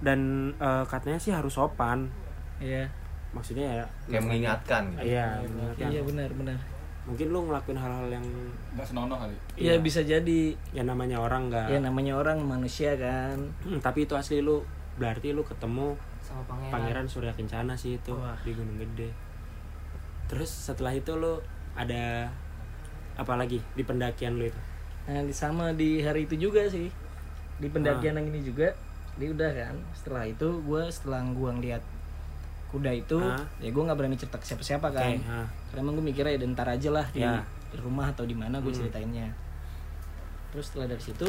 [0.01, 0.21] dan
[0.55, 2.09] eh, katanya sih harus sopan
[2.59, 2.87] iya.
[3.31, 5.05] maksudnya ya Kayak mengingatkan gitu.
[5.07, 5.89] iya mengingatkan.
[5.91, 6.59] Iya benar benar.
[7.05, 8.27] mungkin lu ngelakuin hal-hal yang
[8.73, 10.57] nggak senonoh kali Iya bisa jadi.
[10.71, 13.37] ya namanya orang nggak Ya namanya orang manusia kan.
[13.61, 18.13] Hmm, tapi itu asli lu berarti lu ketemu sama pangeran, pangeran Surya Kencana sih itu
[18.13, 18.39] Wah.
[18.41, 19.11] di Gunung Gede
[20.25, 21.37] terus setelah itu lu
[21.75, 22.31] ada
[23.15, 24.61] apa lagi di pendakian lu itu
[25.05, 26.89] Nah, di sama di hari itu juga sih.
[27.61, 28.73] Di pendakian yang ini juga.
[29.15, 29.77] Dia udah kan.
[29.93, 31.85] Setelah itu gue setelah gue ngeliat
[32.73, 33.45] kuda itu, Ah.
[33.61, 35.13] ya gue nggak berani cerita ke siapa-siapa kan.
[35.29, 35.45] ha.
[35.69, 37.45] Karena emang gue mikirnya ya ntar aja lah di, Ya.
[37.69, 38.81] di rumah atau di mana gue Hmm.
[38.81, 39.29] ceritainnya.
[40.51, 41.29] Terus setelah dari situ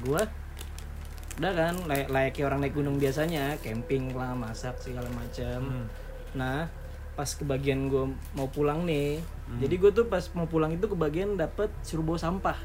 [0.00, 0.22] gue
[1.36, 5.86] udah kan layak layaknya orang naik gunung biasanya camping lah masak segala macam Hmm.
[6.32, 6.68] nah
[7.12, 9.60] pas kebagian gue mau pulang nih Hmm.
[9.60, 12.58] jadi gue tuh pas mau pulang itu kebagian dapet suruh bawa sampah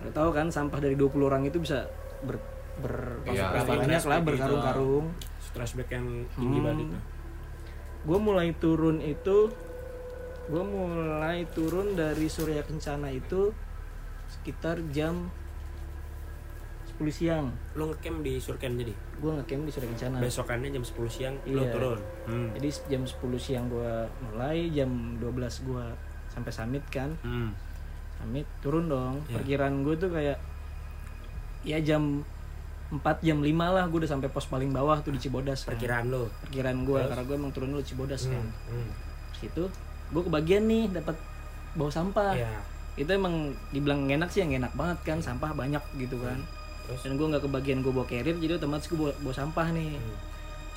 [0.00, 1.84] Lo tahu kan sampah dari 20 orang itu bisa
[2.22, 2.40] ber,
[2.78, 6.66] ber berapa banyak lah berkarung-karung Stressback yang tinggi Hmm.
[6.66, 6.88] banget
[8.00, 9.52] gue mulai turun itu
[10.46, 13.52] gue mulai turun dari Surya Kencana itu
[14.30, 15.28] sekitar jam
[17.00, 18.92] 10 siang Lo ngecamp di Surken jadi.
[18.92, 21.72] gue ngecamp di Surya Kencana Besokannya jam 10 siang lo Iya.
[21.72, 21.98] turun.
[22.24, 22.48] Hmm.
[22.54, 25.32] jadi jam 10 siang gue mulai jam 12
[25.62, 25.84] gue
[26.28, 27.56] sampai summit kan Hmm.
[28.14, 29.34] summit turun dong Iya.
[29.34, 30.36] perkiraan gue tuh kayak
[31.62, 32.20] ya jam
[32.90, 35.72] 4 jam 5 lah gue udah sampai pos paling bawah tuh di Cibodas kan.
[35.72, 36.28] Perkiraan lo.
[36.40, 38.90] perkiraan gue karena gue emang turun dulu Cibodas kan Hmm.
[39.32, 39.64] situ
[40.10, 41.16] gue kebagian nih dapat
[41.72, 42.50] bawa sampah Iya.
[42.96, 43.34] itu emang
[43.70, 46.36] dibilang enak sih yang enak banget kan sampah banyak gitu kan
[46.90, 49.94] Terus dan gue nggak kebagian gue bawa carrier jadi otomatis gue bawa, bawa sampah nih
[49.94, 50.16] Hmm.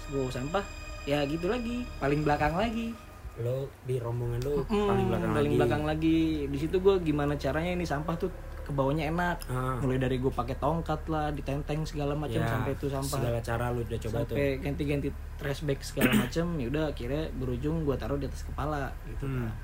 [0.06, 0.64] gue bawa sampah
[1.04, 2.94] ya gitu lagi paling belakang lagi
[3.36, 5.58] lo di rombongan lo Mm, paling belakang paling lagi.
[5.58, 8.30] belakang lagi di situ gue gimana caranya ini sampah tuh
[8.64, 9.76] kebawanya enak Ah.
[9.76, 13.66] mulai dari gue pakai tongkat lah ditenteng segala macam Ya, sampai itu sampah Segala cara
[13.68, 14.38] lo udah coba tuh.
[14.38, 18.88] sampai ganti-ganti trash bag segala macam ya udah akhirnya berujung gue taruh di atas kepala
[19.04, 19.50] gitu Hmm.
[19.50, 19.56] kan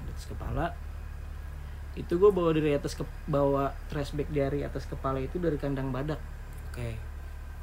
[0.00, 0.64] di atas kepala
[1.92, 5.90] itu gue bawa dari atas ke bawa trash bag dari atas kepala itu dari kandang
[5.90, 6.18] badak.
[6.70, 6.96] Oke.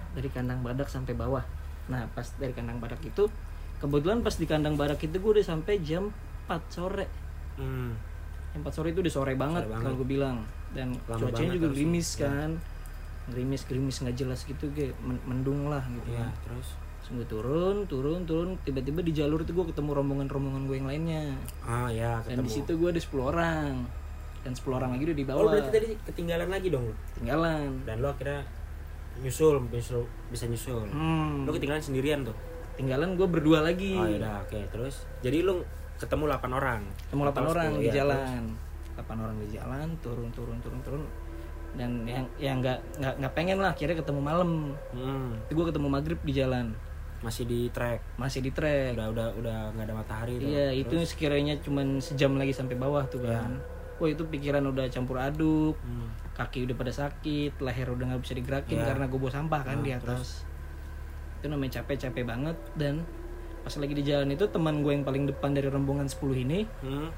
[0.09, 1.45] dari kandang badak sampai bawah.
[1.85, 3.29] Nah pas dari kandang badak itu
[3.77, 6.09] kebetulan pas di kandang badak itu gue udah sampai jam
[6.45, 7.05] 4 sore.
[7.55, 7.93] Hmm.
[8.49, 9.85] jam 4 sore itu udah sore banget, banget.
[9.85, 10.41] kalau gue bilang.
[10.69, 12.49] Dan Lama cuacanya banget juga gerimis kan.
[13.27, 16.29] Gerimis gerimis nggak jelas gitu kayak men- mendung lah gitu Iya, kan.
[16.45, 16.67] terus?
[17.09, 21.23] Gue turun turun turun tiba-tiba di jalur itu gue ketemu rombongan-rombongan gue yang lainnya.
[21.61, 22.45] Ah ya dan ketemu.
[22.45, 23.73] di situ gue ada 10 orang
[24.39, 26.95] dan 10 orang lagi udah di Oh, bawah berarti tadi ketinggalan lagi dong lo.
[27.13, 28.39] tinggalan Dan lo akhirnya
[29.19, 30.87] nyusul, nyusul bisa nyusul.
[30.87, 32.35] hmm, Lo ketinggalan sendirian tuh.
[32.73, 34.55] tinggalan gue berdua lagi Oh, yaudah, oke.
[34.69, 36.81] Terus jadi lo ketemu 8 orang.
[37.01, 38.41] ketemu 8 Atau orang 10, di iya, jalan
[38.95, 41.03] 8 orang di jalan turun turun turun turun
[41.71, 44.49] dan yang yang nggak nggak nggak pengen lah akhirnya ketemu malam
[44.89, 45.03] terus.
[45.03, 46.65] Hmm, gue ketemu maghrib di jalan
[47.19, 47.99] masih di track.
[48.15, 50.47] masih di trek Udah udah udah nggak ada matahari tuh.
[50.47, 53.59] iya itu sekiranya cuman sejam lagi sampai bawah tuh kan
[53.99, 56.07] wah itu pikiran udah campur aduk Hmm.
[56.33, 58.87] kaki udah pada sakit leher udah nggak bisa digerakin Iya.
[58.87, 60.47] karena gue bawa sampah kan Nah, di atas
[61.35, 63.03] itu namanya capek-capek banget dan
[63.59, 67.11] pas lagi di jalan itu teman gue yang paling depan dari rombongan 10 ini Hmm.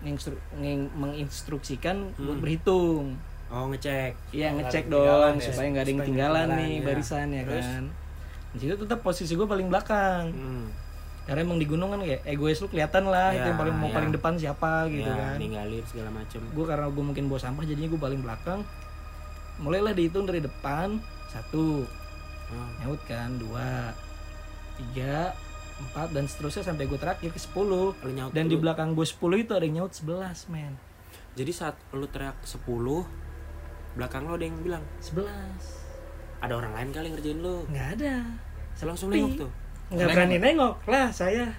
[0.00, 2.40] nginstru- nging- menginstruksikan buat Hmm.
[2.40, 3.06] berhitung
[3.48, 4.14] Oh, ngecek.
[4.30, 5.42] Iya ngecek dong ya.
[5.42, 6.84] supaya nggak ada yang ketinggalan nih ya.
[6.86, 7.66] barisan ya Terus?
[7.66, 7.84] kan.
[8.50, 10.30] Di situ tetap posisi gue paling belakang.
[10.30, 10.66] Hmm.
[11.22, 13.86] Karena emang di gunung kan kayak egois lu kelihatan lah itu Ya, yang paling mau
[13.86, 13.94] ya.
[13.94, 15.36] paling depan siapa gitu ya, kan.
[15.36, 16.40] ninggalin segala macem.
[16.48, 18.60] Gue karena gue mungkin bawa sampah jadinya gue paling belakang.
[19.58, 21.86] Mulailah dihitung dari depan satu
[22.50, 22.66] Oh.
[22.80, 23.94] nyaut kan dua
[24.74, 25.30] tiga
[25.80, 27.94] empat dan seterusnya sampai gue terakhir ke sepuluh.
[28.28, 28.66] Dan di dulu.
[28.66, 30.74] belakang gue 10 itu ada yang nyaut 11 men.
[31.32, 32.66] Jadi saat lu teriak 10
[33.92, 35.30] belakang lo ada yang bilang 11
[36.40, 37.56] ada orang lain kali yang ngerjain lu.
[37.66, 38.14] nggak ada.
[38.72, 39.50] Saya langsung nengok tuh.
[39.90, 40.74] Nggak berani nengok.
[40.86, 41.50] Lah saya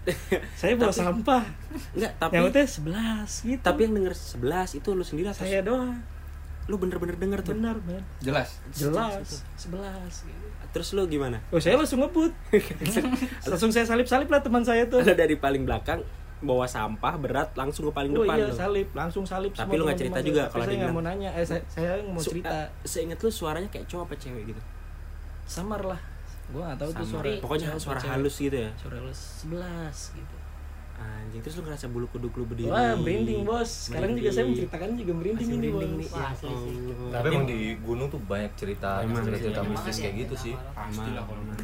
[0.60, 1.44] saya bawa sampah.
[1.92, 3.60] Enggak, tapi nyautnya sebelas gitu.
[3.60, 5.98] Tapi yang denger 11 itu lu sendiri atau saya doang.
[6.66, 7.52] Lu bener-bener denger tuh.
[7.52, 8.62] benar men Jelas.
[8.70, 9.44] jelas.
[9.54, 10.46] Sebelas gitu.
[10.70, 11.42] Terus lu gimana?
[11.50, 12.30] oh saya langsung ngebut.
[13.50, 15.02] Langsung saya salip salip lah teman saya tuh.
[15.02, 15.98] Lu dari paling belakang
[16.40, 18.54] bawa sampah berat langsung ke paling oh depan iya lu.
[18.54, 18.88] salip.
[18.94, 21.30] Langsung salip Tapi lu nggak cerita juga Tapi kalau saya dia nggak mau nanya.
[21.34, 22.48] Eh saya, saya mau Su- cerita.
[22.48, 24.62] eh, seinget lu suaranya kayak cowok apa cewek gitu?
[25.44, 25.98] samar lah
[26.50, 27.12] gua nggak tahu tuh Sama.
[27.12, 28.12] suara Pokoknya suara cewek.
[28.12, 28.70] halus gitu ya.
[28.76, 30.36] suara halus sebelas gitu
[31.00, 32.68] Anjing, terus lu ngerasa bulu kuduk lu berdiri.
[32.68, 36.08] wah merinding bos sekarang juga saya menceritakan juga merinding ini bos nih.
[36.10, 36.76] Wah, asli sih.
[36.76, 37.10] Allah.
[37.10, 40.54] Tapi emang di gunung tuh banyak cerita, Emang cerita, cerita mistis kayak gitu sih.
[40.76, 41.16] aman.
[41.16, 41.56] aman.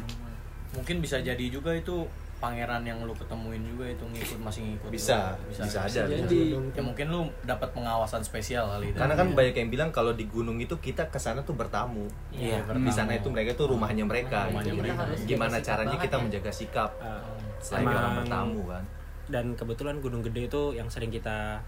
[0.73, 5.33] mungkin bisa jadi juga itu pangeran yang lu ketemuin juga itu ngikut masih ngikut Bisa,
[5.41, 5.57] lu.
[5.57, 6.05] bisa aja.
[6.05, 10.25] jadi ya mungkin lu dapat pengawasan spesial kali Karena kan banyak yang bilang kalau di
[10.25, 12.05] gunung itu kita ke sana tuh bertamu.
[12.29, 14.45] Iya, Di sana itu mereka tuh rumahnya mereka.
[14.47, 14.79] Rumahnya gitu.
[14.79, 15.01] mereka.
[15.01, 16.21] harus Gimana caranya kita ya.
[16.21, 17.21] menjaga sikap Eh,
[17.57, 18.83] selain Emang- orang bertamu kan.
[19.27, 21.59] dan kebetulan Gunung Gede itu yang sering kita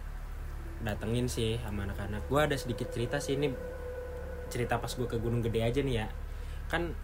[0.79, 3.51] datengin sih sama anak-anak gue ada sedikit cerita sih ini
[4.47, 6.07] cerita pas gue ke Gunung Gede aja nih ya
[6.67, 6.95] kan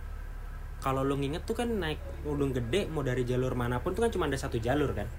[0.86, 4.14] kalau lu nginget tuh kan naik Gunung Gede mau dari jalur mana pun tuh kan
[4.14, 5.10] cuma ada satu jalur kan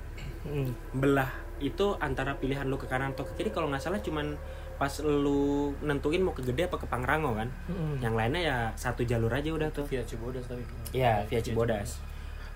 [0.47, 0.95] hmm.
[0.95, 1.27] belah
[1.59, 4.39] itu antara pilihan lu ke kanan atau ke kiri kalau nggak salah cuman
[4.77, 7.99] pas lu nentuin mau ke Gede apa ke Pangrango kan Hmm.
[7.99, 10.63] yang lainnya ya satu jalur aja udah tuh via Cibodas tapi
[10.95, 11.99] Iya, via Cibodas.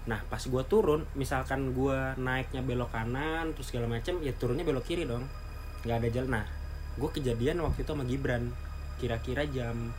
[0.07, 4.85] Nah, pas gua turun, misalkan gua naiknya belok kanan terus segala macem, ya turunnya belok
[4.85, 5.25] kiri dong.
[5.85, 6.31] nggak ada jalan.
[6.40, 6.44] Nah,
[6.96, 8.53] gua kejadian waktu itu sama Gibran.
[9.01, 9.92] Kira-kira jam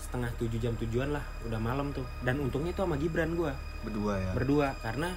[0.00, 2.04] setengah tujuh jam tujuan lah, udah malam tuh.
[2.24, 3.52] Dan untungnya itu sama Gibran gua.
[3.84, 4.30] berdua ya?
[4.36, 5.12] Berdua karena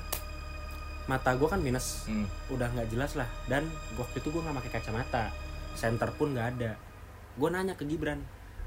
[1.03, 2.07] mata gue kan minus.
[2.07, 2.27] Hmm.
[2.51, 3.27] udah nggak jelas lah.
[3.47, 3.67] Dan
[3.99, 5.31] waktu itu gue nggak pakai kacamata.
[5.73, 6.71] Center pun nggak ada.
[7.39, 8.21] Gue nanya ke Gibran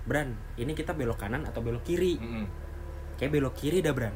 [0.07, 2.15] Bran ini kita belok kanan atau belok kiri?
[2.17, 2.47] Mm-mm.
[3.19, 4.15] kayak belok kiri dah Bran.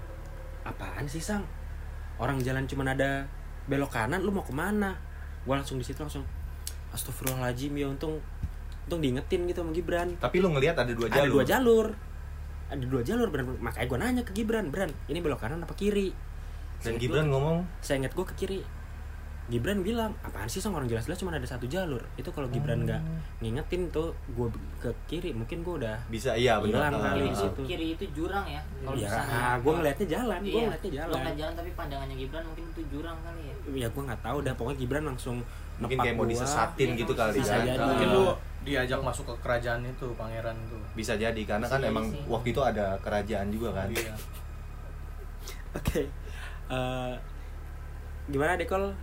[0.63, 1.43] Apaan sih sang?
[2.23, 3.27] Orang jalan cuma ada
[3.67, 4.95] belok kanan lu mau ke mana?
[5.43, 6.23] Gue langsung di situ langsung
[6.95, 8.23] Astagfirullahaladzim ya untung
[8.91, 10.19] untung diingetin gitu sama Gibran.
[10.19, 11.23] Tapi lu ngelihat ada dua jalur.
[11.23, 11.87] ada dua jalur.
[12.69, 13.47] Ada dua jalur Bran.
[13.57, 16.11] Makanya gue nanya ke Gibran Bran ini belok kanan apa kiri?
[16.77, 18.61] Dan Seinget Gibran gua- ngomong saya ingat gue ke kiri.
[19.47, 21.99] Gibran bilang apaan sih sang orang jelas-jelas cuma ada satu jalur.
[22.15, 23.03] Itu kalau Gibran nggak
[23.41, 26.91] ngingetin tuh gue ke kiri mungkin gue udah bisa iya benar.
[26.91, 27.03] Hilang Ah.
[27.09, 27.61] kali di itu situ.
[27.65, 29.39] kiri itu jurang ya kalau ya misalnya.
[29.57, 31.15] gue ngeliatnya jalan gue Iya, ngeliatnya lo jalan.
[31.17, 33.55] ngeliat jalan tapi pandangannya Gibran mungkin itu jurang kali ya.
[33.77, 35.37] Ya gue nggak tahu dah pokoknya Gibran langsung
[35.77, 37.83] mungkin kayak mau disesatin Iya, gitu kali bisa kan jadi.
[37.83, 38.25] Mungkin lu
[38.61, 40.77] diajak masuk ke kerajaan itu pangeran itu.
[40.93, 43.89] Bisa jadi karena kan emang waktu itu ada kerajaan juga kan.
[43.89, 44.15] Iya.
[45.71, 46.03] Oke
[46.71, 47.15] Eh,
[48.31, 48.95] gimana Dekol?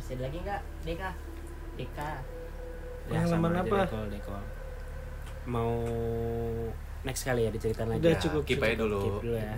[0.00, 0.60] Masih ada lagi nggak?
[0.88, 1.10] Deka?
[1.76, 2.10] Deka.
[3.04, 3.76] Pengalaman sama apa?
[3.84, 4.42] Dekol Dekol.
[5.44, 5.72] Mau
[7.04, 8.20] next kali ya diceritain lagi Udah ya.
[8.20, 9.00] cukup, keep aja Keep dulu.
[9.20, 9.54] Dulu ya.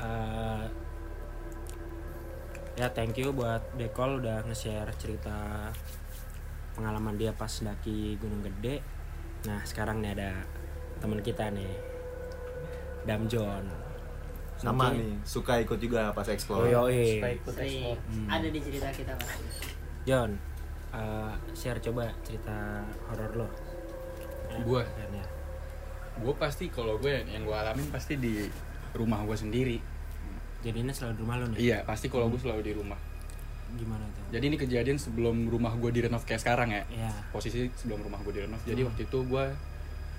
[0.00, 0.64] Eh,
[2.80, 5.68] ya thank you buat Dekol udah nge-share cerita
[6.72, 8.80] pengalaman dia pas daki Gunung Gede.
[9.44, 10.30] Nah sekarang nih ada
[10.98, 11.72] teman kita nih,
[13.02, 13.64] Damjon.
[14.54, 17.18] sama Mungkin- nih suka ikut juga pas Oh explore yoi.
[17.18, 18.28] supaya ikut ekspor Hmm.
[18.30, 19.42] ada di cerita kita pasti
[20.04, 20.30] John,
[20.92, 23.48] eh, share coba cerita horor lo.
[24.62, 24.86] Gua?
[24.86, 25.24] Kayaknya.
[26.14, 28.44] gue pasti kalau gue yang gue alamin pasti di
[28.92, 29.80] rumah gue sendiri
[30.60, 31.58] Jadi ini selalu di rumah lo nih.
[31.58, 33.00] iya pasti kalau gue selalu di rumah
[33.74, 34.22] Gimana tuh?
[34.30, 37.12] jadi ini kejadian sebelum rumah gue direnov kayak sekarang ya Ya.
[37.28, 38.68] posisi sebelum rumah gue direnov Hmm.
[38.68, 39.44] jadi waktu itu gue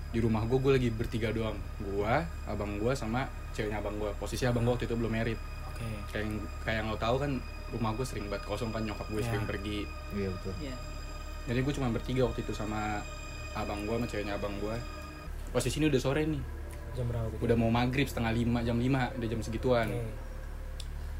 [0.09, 2.13] di rumah gue gue lagi bertiga doang gue
[2.45, 5.85] abang gue sama ceweknya abang gue posisi abang gue waktu itu belum merit Oke.
[6.07, 7.31] kayak yang, kayak yang lo tahu kan
[7.69, 9.27] rumah gue sering banget kosong kan nyokap gue Ya.
[9.27, 9.79] sering pergi
[10.13, 10.75] iya betul Iya.
[11.45, 13.01] jadi gue cuma bertiga waktu itu sama
[13.51, 14.75] abang gue sama ceweknya abang gue
[15.49, 16.41] posisi ini udah sore nih
[16.93, 17.25] Jam berapa?
[17.27, 17.41] tuh?
[17.41, 20.05] udah mau maghrib setengah lima jam lima udah jam segituan Oke.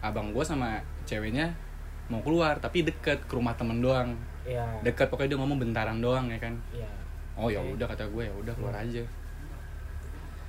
[0.02, 1.58] abang gue sama ceweknya
[2.06, 4.12] mau keluar tapi deket ke rumah temen doang
[4.44, 4.60] Ya.
[4.82, 6.88] deket pokoknya dia ngomong bentaran doang ya kan Ya.
[7.34, 9.00] oh ya udah kata gue ya udah keluar aja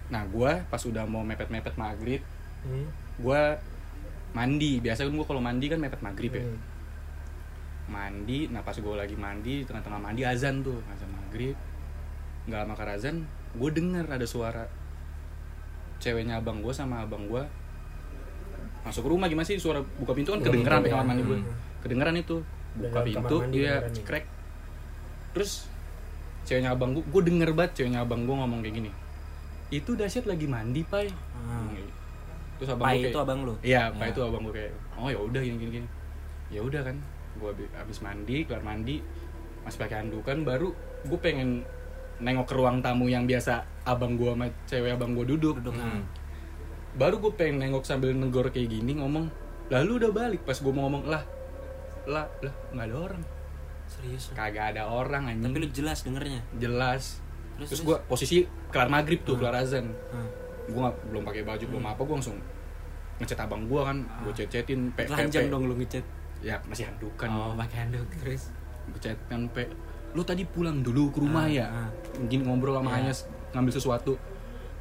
[0.06, 2.20] nah gue pas udah mau mepet mepet maghrib
[2.60, 2.88] Hmm.
[3.16, 3.40] gue
[4.32, 6.58] mandi biasa kan gue kalau mandi kan mepet maghrib ya Hmm.
[7.86, 11.54] mandi nah pas gue lagi mandi di tengah-tengah mandi azan tuh azan maghrib
[12.44, 13.16] nggak lama ke azan
[13.54, 14.64] gue denger ada suara
[15.96, 17.44] ceweknya abang gue sama abang gue
[18.84, 21.52] masuk ke rumah gimana sih suara buka pintu kan kedengeran sampai kamar mandi gue Hmm.
[21.80, 22.36] kedengeran itu
[22.74, 24.04] buka Dalam pintu dia nih.
[24.04, 24.24] crack
[25.30, 25.66] terus
[26.44, 28.90] ceweknya abang gue gue denger banget ceweknya abang gue ngomong kayak gini
[29.70, 31.08] itu dahsyat lagi mandi pai
[31.42, 31.68] Ah.
[32.54, 33.54] terus abang Pai gue itu abang lu?
[33.60, 34.10] Iya, Pak Ya.
[34.10, 35.88] itu abang gue kayak, oh ya udah gini gini gini.
[36.48, 36.96] Ya udah kan,
[37.34, 39.02] gue habis mandi, keluar mandi,
[39.60, 40.70] masih pakai handukan, baru
[41.02, 41.66] gue pengen
[42.16, 45.58] nengok ke ruang tamu yang biasa abang gue sama cewek abang gue duduk.
[45.58, 45.74] Duduk.
[45.74, 46.06] Hmm.
[46.94, 49.26] Baru gue pengen nengok sambil negor kayak gini ngomong,
[49.66, 51.22] lalu udah balik pas gue mau ngomong lah,
[52.04, 53.22] lah lah nggak ada orang,
[53.84, 54.30] Serius.
[54.30, 55.42] kagak ada orang anjing.
[55.44, 56.40] Tapi lu jelas dengernya.
[56.54, 57.18] jelas.
[57.54, 57.82] Terus, Terus, terus?
[57.84, 58.36] gue posisi
[58.68, 59.40] kelar maghrib tuh, Hmm.
[59.40, 59.86] kelar azan.
[60.08, 60.28] Hmm.
[60.66, 62.38] Gue belum pakai baju, belum apa, gue langsung
[63.16, 64.46] ngechat abang gue kan, gue Ah.
[64.46, 66.02] pe- pe- Telanjang pe- dong lu ngechat.
[66.40, 68.52] ya masih handukan Oh, pakai handuk terus.
[69.00, 69.64] chat kan pe
[70.12, 71.88] lu tadi pulang dulu ke rumah Ah, ya ah.
[72.14, 72.96] mungkin ngobrol sama Ya.
[73.00, 73.12] Hanya
[73.50, 74.12] ngambil sesuatu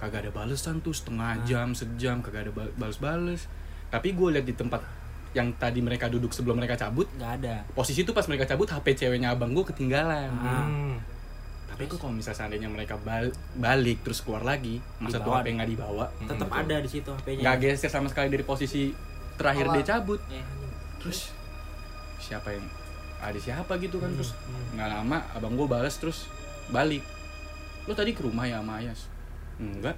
[0.03, 1.43] kagak ada balesan tuh setengah Ah.
[1.43, 3.47] jam sejam kagak ada ba- bales-bales
[3.87, 4.83] tapi gue lihat di tempat
[5.31, 7.55] yang tadi mereka duduk sebelum mereka cabut Nggak ada.
[7.71, 10.63] posisi tuh pas mereka cabut HP ceweknya abang gue ketinggalan Ah.
[10.63, 10.95] Hmm.
[11.65, 15.43] tapi kok kalau misalnya seandainya mereka bal- balik terus keluar lagi masa tuh Dibawa HP
[15.43, 15.53] deh.
[15.55, 16.61] nggak dibawa Tetap betul.
[16.61, 17.41] ada di situ HP-nya.
[17.41, 18.93] nggak geser sama sekali dari posisi
[19.33, 19.75] terakhir Awal.
[19.75, 20.45] dia cabut Iya.
[20.99, 21.19] terus
[22.19, 22.65] siapa yang
[23.19, 24.75] ada siapa gitu kan Hmm, terus hmm.
[24.75, 26.29] nggak lama abang gue balas terus
[26.67, 27.01] balik
[27.83, 29.09] lo tadi ke rumah ya sama Ayas
[29.57, 29.95] enggak.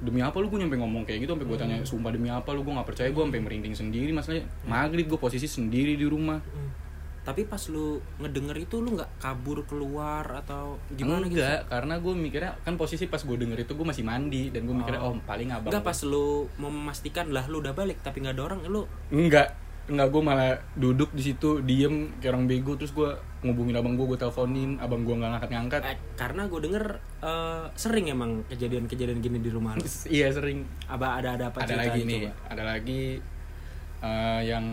[0.00, 2.64] Demi apa lu gue nyampe ngomong kayak gitu sampai gue tanya sumpah demi apa lu?
[2.64, 6.40] Gue nggak percaya gue sampai merinding sendiri masalahnya maghrib gue posisi sendiri di rumah.
[6.40, 6.72] Hmm.
[7.20, 11.36] Tapi pas lu ngedenger itu lu nggak kabur keluar atau gimana gitu?
[11.36, 14.72] enggak karena gue mikirnya kan posisi pas gue denger itu gue masih mandi dan gue
[14.72, 15.12] mikirnya Oh.
[15.12, 18.44] oh, paling abang Enggak pas lu mau memastikan lah lu udah balik tapi nggak ada
[18.48, 19.52] orang lu enggak
[19.86, 24.04] enggak gue malah duduk di situ diem kayak orang bego terus gue ngubungin abang gue
[24.04, 26.84] gue teleponin abang gue nggak ngangkat ngangkat eh, karena gue denger
[27.20, 29.82] eh, sering emang kejadian-kejadian gini di rumah lu.
[30.12, 32.32] iya sering Apa ada ada apa ada lagi nih, coba?
[32.50, 33.02] ada lagi
[34.00, 34.66] eh, yang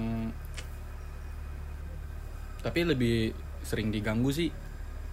[2.60, 4.50] tapi lebih sering diganggu sih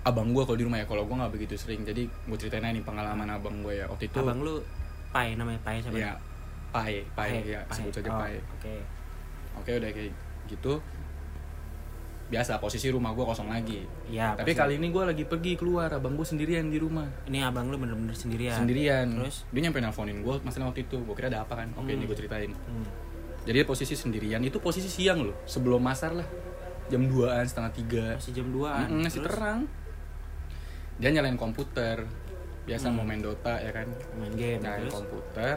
[0.03, 2.73] abang gue kalau di rumah ya kalau gue nggak begitu sering jadi gue ceritain aja
[2.73, 4.61] nih pengalaman abang gue ya waktu itu Abang lu
[5.09, 5.95] Pai namanya Pai siapa?
[5.95, 6.13] ya
[6.69, 7.77] Pai, Pai, Pai, ya Pai.
[7.79, 8.35] sebut saja Oh, Pai.
[8.59, 8.75] Oke.
[9.57, 10.13] Oke udah kayak
[10.47, 10.81] gitu.
[12.25, 13.85] Biasa posisi rumah gue kosong lagi.
[14.09, 14.33] Iya.
[14.35, 14.59] Tapi pasti.
[14.59, 17.05] kali ini gue lagi pergi keluar, abang gue sendirian di rumah.
[17.27, 18.57] ini abang lu bener-bener sendirian.
[18.57, 19.07] Sendirian.
[19.15, 19.45] Terus?
[19.49, 20.97] Dia nyampe nelfonin gue masalah waktu itu.
[20.99, 21.69] Gue kira ada apa kan?
[21.75, 21.97] Oke, Hmm.
[21.97, 22.51] ini gue ceritain.
[22.51, 22.87] Hmm.
[23.45, 26.25] Jadi posisi sendirian itu posisi siang loh, sebelum masar lah.
[26.89, 28.07] Jam 2an, setengah tiga.
[28.17, 28.89] Masih jam 2-an.
[28.89, 29.61] Mm-mm, masih Terus terang.
[30.97, 32.09] Dia nyalain komputer.
[32.65, 32.97] Biasa Hmm.
[32.97, 33.85] mau main Dota ya kan.
[34.17, 35.57] main game Nyalain terus komputer.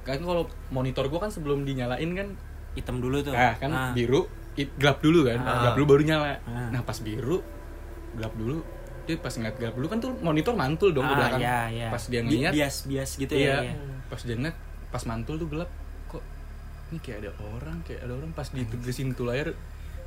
[0.00, 2.28] Kan kalau monitor gue kan sebelum dinyalain kan
[2.78, 3.32] hitam dulu tuh.
[3.32, 3.90] ah, kan Ah.
[3.90, 5.38] biru it, gelap dulu kan.
[5.38, 5.58] Ah.
[5.60, 6.38] Gelap dulu baru nyala.
[6.42, 6.70] Ah.
[6.70, 7.42] Nah, pas biru
[8.12, 8.62] gelap dulu.
[9.04, 11.40] Dia pas ngeliat gelap dulu kan tuh monitor mantul dong ke Ah, belakang.
[11.40, 11.88] iya, iya.
[11.88, 13.58] Pas dia ngeliat bias-bias gitu iya, ya.
[13.64, 13.74] iya.
[14.04, 14.56] pas dia ngeliat
[14.88, 15.68] pas mantul tuh gelap
[16.06, 16.24] kok
[16.88, 19.52] ini kayak ada orang kayak ada orang pas ditegesin tuh layar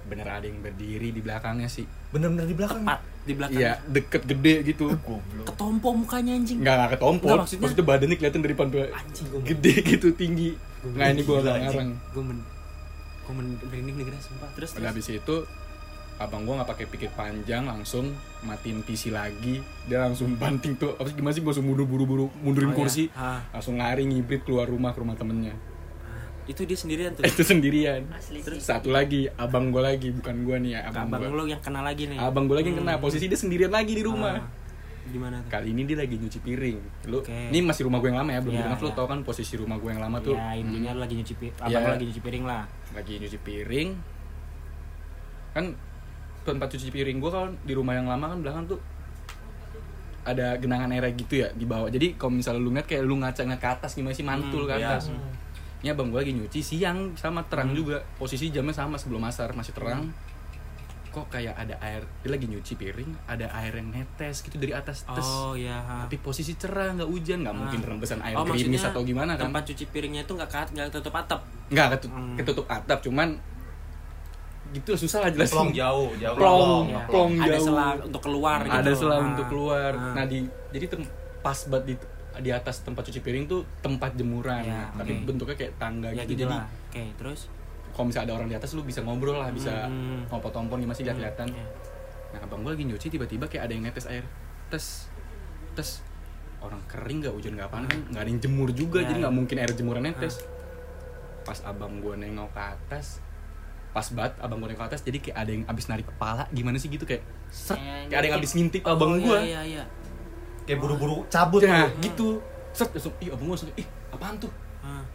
[0.01, 2.81] bener ada yang berdiri di belakangnya sih Bener-bener di belakang.
[2.81, 3.53] Tepat di belakang.
[3.55, 4.89] iya deket gede gitu
[5.43, 6.57] Ketompo mukanya anjing.
[6.57, 10.49] nggak nggak ketompot Nggak, maksudnya, maksudnya- badannya kelihatan dari depan tuh Anjing gede gitu tinggi
[10.83, 11.69] nggak ini gua Gila, nggak anjing.
[11.69, 12.23] ngarang Gue
[13.31, 14.49] gue merinding nih kira sumpah.
[14.51, 14.91] Terus udah terus.
[14.91, 15.35] habis itu
[16.17, 21.07] abang gua nggak pakai pikir panjang langsung matiin PC lagi dia langsung banting tuh apa
[21.07, 22.77] sih gimana sih gua langsung mundur buru buru mundurin Oh, iya.
[22.77, 23.41] kursi Ah.
[23.49, 25.57] langsung lari ngibrit keluar rumah ke rumah temennya
[26.43, 27.23] Itu dia sendirian tuh.
[27.23, 28.67] itu sendirian Asli Terus sih.
[28.67, 31.37] satu lagi abang gue lagi bukan gue nih ya abang, Abang gua.
[31.37, 32.17] lu yang kena lagi nih.
[32.17, 33.01] abang gue lagi yang kena Hmm.
[33.01, 34.60] posisi dia sendirian lagi di rumah Ah.
[35.03, 35.49] Gimana tuh?
[35.49, 37.33] kali ini dia lagi nyuci piring lu Oke.
[37.49, 38.95] ini masih rumah gue yang lama ya belum Iya, di renov lu iya.
[38.95, 41.55] tau kan posisi rumah gue yang lama tuh Ya intinya hmm, lagi nyuci piring.
[41.63, 41.77] Iya.
[41.79, 42.63] lu lagi nyuci piring lah.
[42.91, 43.89] lagi nyuci piring
[45.51, 45.65] kan
[46.41, 48.79] tempat cuci piring gue kalau di rumah yang lama kan belakang tuh
[50.21, 53.41] ada genangan air gitu ya di bawah jadi kalau misalnya lu ngeliat kayak lu ngaca
[53.41, 54.87] ngeliat ke atas gimana sih mantul Hmm, ke iya.
[54.91, 55.03] atas
[55.81, 57.75] ini abang gue lagi nyuci siang sama terang Hmm.
[57.75, 60.13] juga posisi jamnya sama sebelum asar masih terang
[61.11, 65.03] kok kayak ada air dia lagi nyuci piring ada air yang netes gitu dari atas
[65.03, 65.75] tes Oh iya.
[65.77, 65.95] ha.
[66.01, 67.59] tapi posisi cerah nggak hujan nggak Ah.
[67.59, 71.11] mungkin rembesan air Oh, gerimis atau gimana kan Tempat cuci piringnya itu nggak nggak tutup
[71.13, 71.43] atap.
[71.67, 72.35] nggak ketutup, Hmm.
[72.35, 73.35] ketutup atap cuman
[74.71, 76.37] gitu susah lah jelasin Plong jauh, jauh.
[76.39, 76.85] Plong.
[77.05, 77.65] Plong Ada jauh.
[77.67, 78.71] selang untuk keluar gitu.
[78.73, 79.29] ada selang Ah.
[79.29, 80.13] untuk keluar Ah.
[80.13, 80.39] nah di
[80.71, 81.95] jadi tem- pas banget di
[82.39, 85.27] di atas tempat cuci piring tuh tempat jemuran Ya, tapi oke.
[85.27, 86.63] bentuknya kayak tangga ya gitu gitu jadi.
[86.87, 87.51] Oke, terus
[87.91, 90.23] kalau misalnya ada orang di atas lu bisa ngobrol lah bisa Hmm.
[90.27, 91.65] ngompol-ngompol gimana sih nggak kelihatan Iya.
[92.31, 94.23] nah abang gue lagi nyuci tiba-tiba kayak ada yang netes air
[94.67, 95.11] tes
[95.71, 95.99] tes
[96.59, 99.21] orang kering nggak hujan nggak apaan kan nggak ada yang jemur juga Ya, jadi ya.
[99.21, 100.35] nggak mungkin air jemuran netes
[101.41, 103.19] pas abang gue nengok ke atas
[103.89, 106.77] pas banget abang gue nengok ke atas jadi kayak ada yang abis narik kepala gimana
[106.77, 109.61] sih gitu kayak set, Kayak kayak ada yang abis ngintip abang Oh, gue Iya, iya,
[109.65, 109.83] iya.
[110.63, 111.99] Kayak buru-buru cabut nah tuh.
[111.99, 112.27] gitu
[112.71, 114.51] set langsung ih abang gue langsung ih apaan tuh.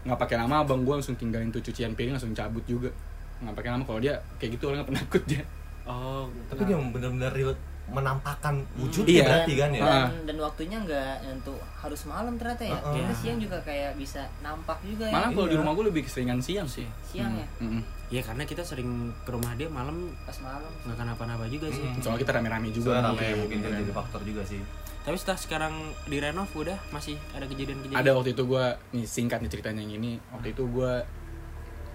[0.02, 2.90] Nggak pakai nama abang gue langsung tinggalin tuh cucian piring langsung cabut juga
[3.38, 5.42] nggak pakai nama kalau dia kayak gitu orangnya penakut dia
[5.84, 7.54] Oh, Tapi dia bener-bener real
[7.86, 9.24] menampakkan wujudnya Iya.
[9.24, 9.82] berarti kan ya.
[9.86, 12.82] Dan, dan waktunya nggak untuk harus malam ternyata ya Heeh.
[12.82, 13.20] Ternyata Iya.
[13.22, 15.60] siang juga kayak bisa nampak juga malah ya kalau di Iya.
[15.62, 17.82] rumah gue lebih keseringan siang sih siang ya Mm, mm.
[18.08, 21.82] ya karena kita sering ke rumah dia malam pas malam nggak kenapa-napa juga sih.
[21.84, 22.02] Hmm.
[22.02, 23.22] soalnya kita rame-rame juga Soalnya mungkin.
[23.24, 24.60] rame mungkin jadi faktor juga sih.
[25.06, 27.94] Tapi setelah sekarang direnov udah masih ada kejadian-kejadian.
[27.96, 30.18] ada waktu itu gue nih singkat nih ceritanya yang ini.
[30.28, 30.92] Waktu itu gue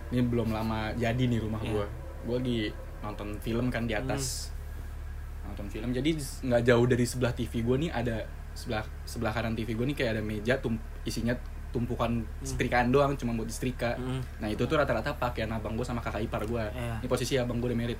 [0.09, 1.71] ini belum lama jadi nih rumah Iya.
[1.73, 1.85] gue
[2.21, 2.59] gue lagi
[3.01, 4.55] nonton film kan di atas.
[5.43, 5.91] Nonton film.
[5.91, 9.97] Jadi nggak jauh dari sebelah TV gue nih ada sebelah sebelah kanan TV gue nih
[9.97, 11.35] kayak ada meja tum isinya
[11.71, 14.19] tumpukan setrikaan doang cuma buat disetrika Mm.
[14.39, 16.99] nah itu tuh rata-rata pakaian abang gue sama kakak ipar gue Iya.
[16.99, 17.95] ini posisi abang gue udah merit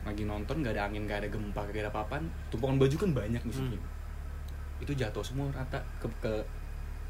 [0.00, 3.42] lagi nonton nggak ada angin nggak ada gempa nggak ada apa-apaan tumpukan baju kan banyak
[3.42, 3.76] di sini
[4.80, 6.32] itu jatuh semua rata ke, ke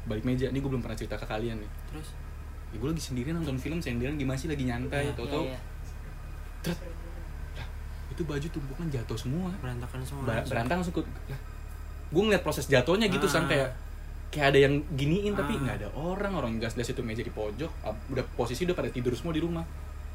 [0.03, 2.11] balik meja ini gue belum pernah cerita ke kalian nih Terus
[2.69, 5.59] ya, gue lagi sendirian nonton film sendirian gimana sih lagi nyantai Iya, tau tau iya.
[8.11, 10.27] itu baju tumpukan jatuh semua berantakan semua.
[10.27, 10.51] Langsung.
[10.51, 10.95] berantakan langsung
[12.11, 13.31] gue ngeliat proses jatuhnya gitu Ah.
[13.31, 13.71] san kayak
[14.27, 15.59] kayak ada yang giniin tapi Ah.
[15.63, 18.91] nggak ada orang orang gas gas itu meja di pojok ah, udah posisi udah pada
[18.91, 19.63] tidur semua di rumah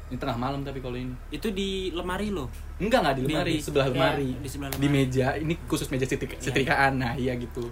[0.07, 2.47] ini tengah malam tapi kalau ini Itu di lemari lo.
[2.77, 4.89] enggak nggak di Di- lemari di- sebelah ya, lemari di sebelah di lemari.
[4.89, 7.67] meja ini khusus meja setrik- setrikaan nah iya gitu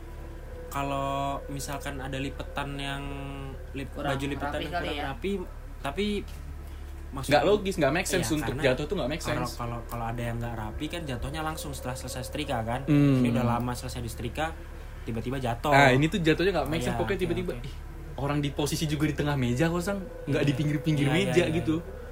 [0.67, 3.03] Kalau misalkan ada lipetan yang
[3.71, 5.03] lip, Kurang baju lipetan rapi yang kali kurang ya.
[5.07, 5.31] rapi,
[5.79, 6.05] tapi
[7.09, 9.51] maksud- nggak logis nggak make sense Iya, untuk karena jatuh tuh nggak make Kalau sense
[9.55, 12.83] kalau kalau ada yang nggak rapi kan jatuhnya langsung setelah selesai setrika kan.
[12.83, 13.23] Hmm.
[13.23, 14.51] Ini udah lama selesai disetrika,
[15.01, 15.71] tiba-tiba jatuh.
[15.71, 17.63] nah ini tuh jatuhnya nggak make Oh, sense iya, pokoknya tiba-tiba oke.
[17.63, 17.75] ih,
[18.17, 20.49] orang di posisi juga di tengah meja kosong nggak Iya.
[20.49, 22.03] di pinggir-pinggir Iya, iya, meja iya, gitu iya.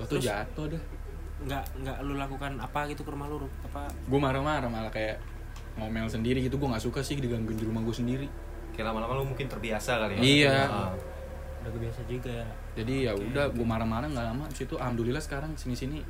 [0.00, 0.82] Tuh jatuh dah
[1.42, 3.90] nggak nggak lu lakukan apa gitu ke rumah lu apa?
[4.06, 5.18] Gue marah-marah malah kayak
[5.74, 6.56] ngomel sendiri gitu.
[6.58, 8.26] Gue nggak suka sih digangguin di rumah gue sendiri.
[8.72, 10.22] Kayak lama-lama lu mungkin terbiasa kali ya.
[10.22, 10.58] Iya.
[10.70, 10.94] Ah.
[11.62, 12.46] udah kebiasa juga ya.
[12.74, 14.42] Jadi ya udah gue marah-marah nggak lama.
[14.50, 16.02] Abis itu alhamdulillah sekarang sini-sini.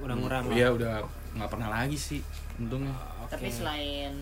[0.00, 1.04] Udah ngurang iya udah
[1.34, 2.20] nggak pernah lagi sih
[2.58, 2.94] untungnya.
[3.26, 3.38] Oke.
[3.38, 4.14] tapi selain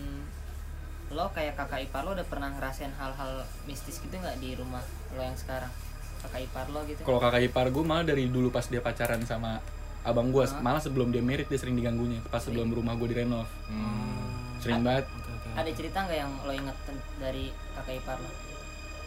[1.09, 4.85] lo kayak kakak ipar lo udah pernah ngerasain hal-hal mistis gitu nggak di rumah
[5.17, 5.73] lo yang sekarang
[6.19, 7.01] kakak ipar lo gitu.
[7.01, 9.59] Kalau kakak ipar gue malah dari dulu pas dia pacaran sama
[10.01, 10.59] abang gue Hah?
[10.59, 12.19] malah sebelum dia merit dia sering diganggunya.
[12.25, 13.47] Pas sebelum rumah gue direnov.
[13.65, 14.27] Hmm.
[14.59, 15.07] sering banget.
[15.07, 15.49] Oke, oke.
[15.55, 16.77] ada cerita nggak yang lo inget
[17.15, 18.27] dari kakak ipar lo?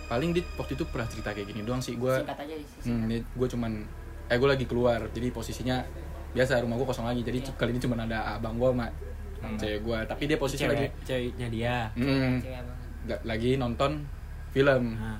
[0.08, 3.08] Paling dia waktu itu pernah cerita kayak gini doang sih gue singkat aja di hmm,
[3.32, 3.72] gue cuman
[4.26, 5.84] eh gue lagi keluar jadi posisinya
[6.32, 7.20] biasa rumah gue kosong lagi.
[7.20, 7.52] Jadi Iya.
[7.52, 8.88] kali ini cuma ada abang gue sama
[9.58, 11.76] cewek gue tapi dia posisi lagi cewek ceweknya dia.
[11.92, 12.78] Hmm, cewek abang.
[13.02, 13.92] La- lagi nonton
[14.50, 14.82] film.
[14.94, 15.18] Nah,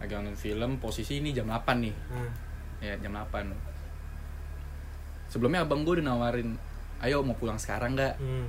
[0.00, 1.94] lagi nonton film posisi ini jam 8 nih.
[2.10, 2.32] Nah.
[2.80, 3.70] ya jam 8
[5.28, 6.56] sebelumnya abang gue udah nawarin
[7.04, 8.18] ayo mau pulang sekarang nggak?
[8.18, 8.48] Hmm,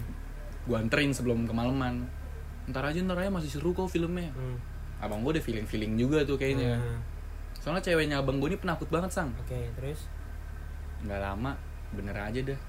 [0.66, 2.08] gue anterin sebelum kemalaman.
[2.72, 4.32] Ntar aja ntar aja masih seru kok filmnya.
[4.34, 4.58] Hmm.
[5.02, 6.78] abang gue udah feeling feeling juga tuh kayaknya.
[6.78, 7.02] Nah,
[7.58, 9.34] soalnya ceweknya abang gue ini penakut banget sang.
[9.42, 10.06] Oke terus?
[11.02, 11.58] Nggak lama
[11.92, 12.60] bener aja dah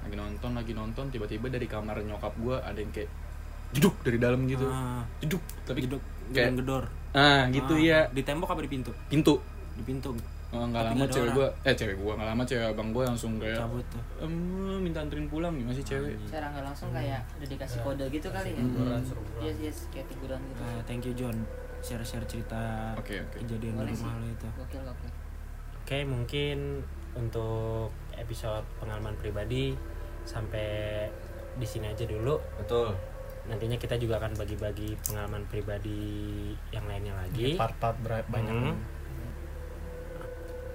[0.00, 3.10] lagi nonton lagi nonton tiba-tiba dari kamar nyokap gue ada yang kayak
[3.76, 4.66] jeduk dari dalam gitu.
[4.66, 8.90] Ah, jeduk tapi gedok kayak gedor ah gitu Ah, ya di tembok apa di pintu?
[9.06, 9.34] Pintu.
[9.74, 10.14] Di pintu.
[10.50, 11.36] Oh, nggak Tapi lama cewek orang.
[11.36, 14.02] gue eh cewek gue nggak lama cewek abang gue langsung kayak cabut tuh.
[14.18, 14.34] Em
[14.80, 16.14] minta anterin pulang nih masih cewek.
[16.24, 18.58] Secara nggak langsung kayak udah dikasih kode gitu kali ya?
[18.60, 19.42] Teguran, seru banget.
[19.44, 20.60] yes yes kayak teguran gitu.
[20.60, 21.36] Ah, thank you John.
[21.80, 23.40] Share share cerita Oke, oke.
[23.40, 24.02] kejadian Boleh di sih.
[24.02, 24.48] rumah lo itu.
[24.52, 25.10] Gokil gokil
[25.80, 26.58] Oke, mungkin
[27.12, 29.72] untuk episode pengalaman pribadi
[30.22, 31.08] sampai
[31.56, 32.36] di sini aja dulu.
[32.58, 32.94] Betul.
[33.50, 36.00] Nantinya kita juga akan bagi-bagi pengalaman pribadi
[36.70, 37.58] yang lainnya lagi.
[37.58, 38.78] part-part ber- banyak Hmm.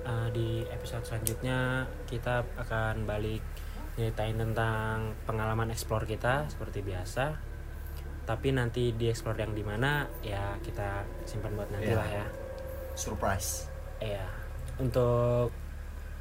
[0.05, 3.41] Uh, di episode selanjutnya kita akan balik
[3.95, 7.34] nyeritain tentang pengalaman explore kita seperti biasa.
[8.21, 11.97] Tapi nanti di explore yang di mana ya kita simpan buat nanti Iya.
[11.97, 12.26] lah ya.
[12.93, 13.65] Surprise.
[13.97, 14.30] Iya.
[14.78, 15.49] Untuk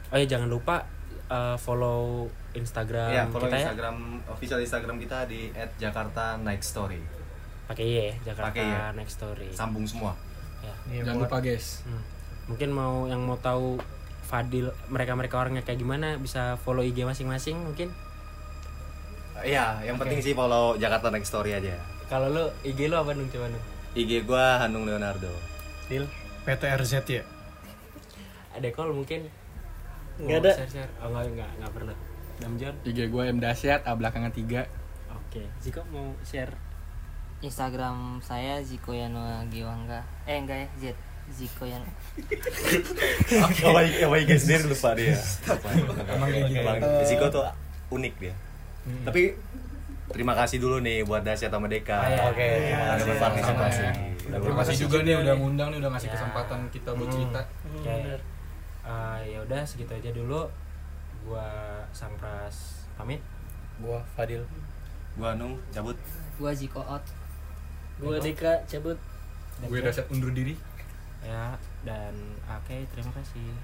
[0.09, 0.89] oh ya jangan lupa
[1.27, 3.97] uh, follow Instagram Iya, follow kita Instagram
[4.27, 6.99] official Instagram kita di @jakarta_night_story.
[6.99, 7.13] ya.
[7.65, 8.77] Pakai ya, Jakarta Pakai Y.
[8.95, 9.49] Next Story.
[9.51, 10.13] Sambung semua.
[10.61, 10.75] Ya.
[10.85, 12.03] Nih, jangan buat- lupa guys Hmm.
[12.45, 13.81] Mungkin mau yang mau tahu
[14.23, 17.89] Fadil mereka-mereka orangnya kayak gimana bisa follow IG masing-masing mungkin.
[19.41, 21.77] Iya, yang penting sih follow Jakarta Next Story aja.
[22.07, 23.65] Kalau lu IG lu apa dong coba dong?
[23.95, 25.29] IG gua Hanung Leonardo.
[25.85, 26.05] Dil,
[26.45, 27.25] PTRZ ya
[28.55, 29.27] ada call mungkin
[30.17, 30.53] Nggak Mau ada.
[30.57, 30.91] Share-share.
[30.97, 31.97] Oh enggak enggak enggak pernah.
[32.35, 32.75] Damjon.
[32.83, 34.67] IG gue M Dasyat A belakangan 3
[35.15, 35.43] Oke.
[35.59, 36.51] Ziko mau share
[37.41, 40.83] Instagram saya Ziko Yano Giwangga eh enggak ya Z
[41.31, 41.87] Ziko Yano
[43.55, 45.15] Kawaii kawaii guys sendiri lupa dia.
[46.09, 46.59] Emang kayak gitu.
[46.61, 47.43] Emang Ziko tuh
[47.93, 48.35] unik dia.
[49.03, 49.23] Tapi
[50.07, 51.95] terima kasih dulu nih buat Dasyat sama Deka.
[51.95, 52.23] Ah, iya.
[52.29, 53.07] Oke, terima Udah kasih.
[53.09, 53.83] berpartisipasi.
[54.25, 56.15] Udah terima kasih juga nih udah ngundang nih udah ngasih Ya.
[56.15, 57.15] kesempatan kita buat Hmm.
[57.15, 57.41] cerita
[58.85, 60.45] Eh, ya udah segitu aja dulu.
[61.25, 61.49] Gua
[61.91, 63.21] Sampras pamit.
[63.81, 64.45] Gua Fadil
[65.19, 65.99] Gua Hanung cabut.
[66.39, 67.03] gua Ziko out
[67.99, 68.99] Gua Dika cabut.
[69.55, 70.59] gue Dasyat undur diri
[71.23, 71.55] Ya
[71.87, 72.11] dan
[72.45, 73.55] oke terima kasih.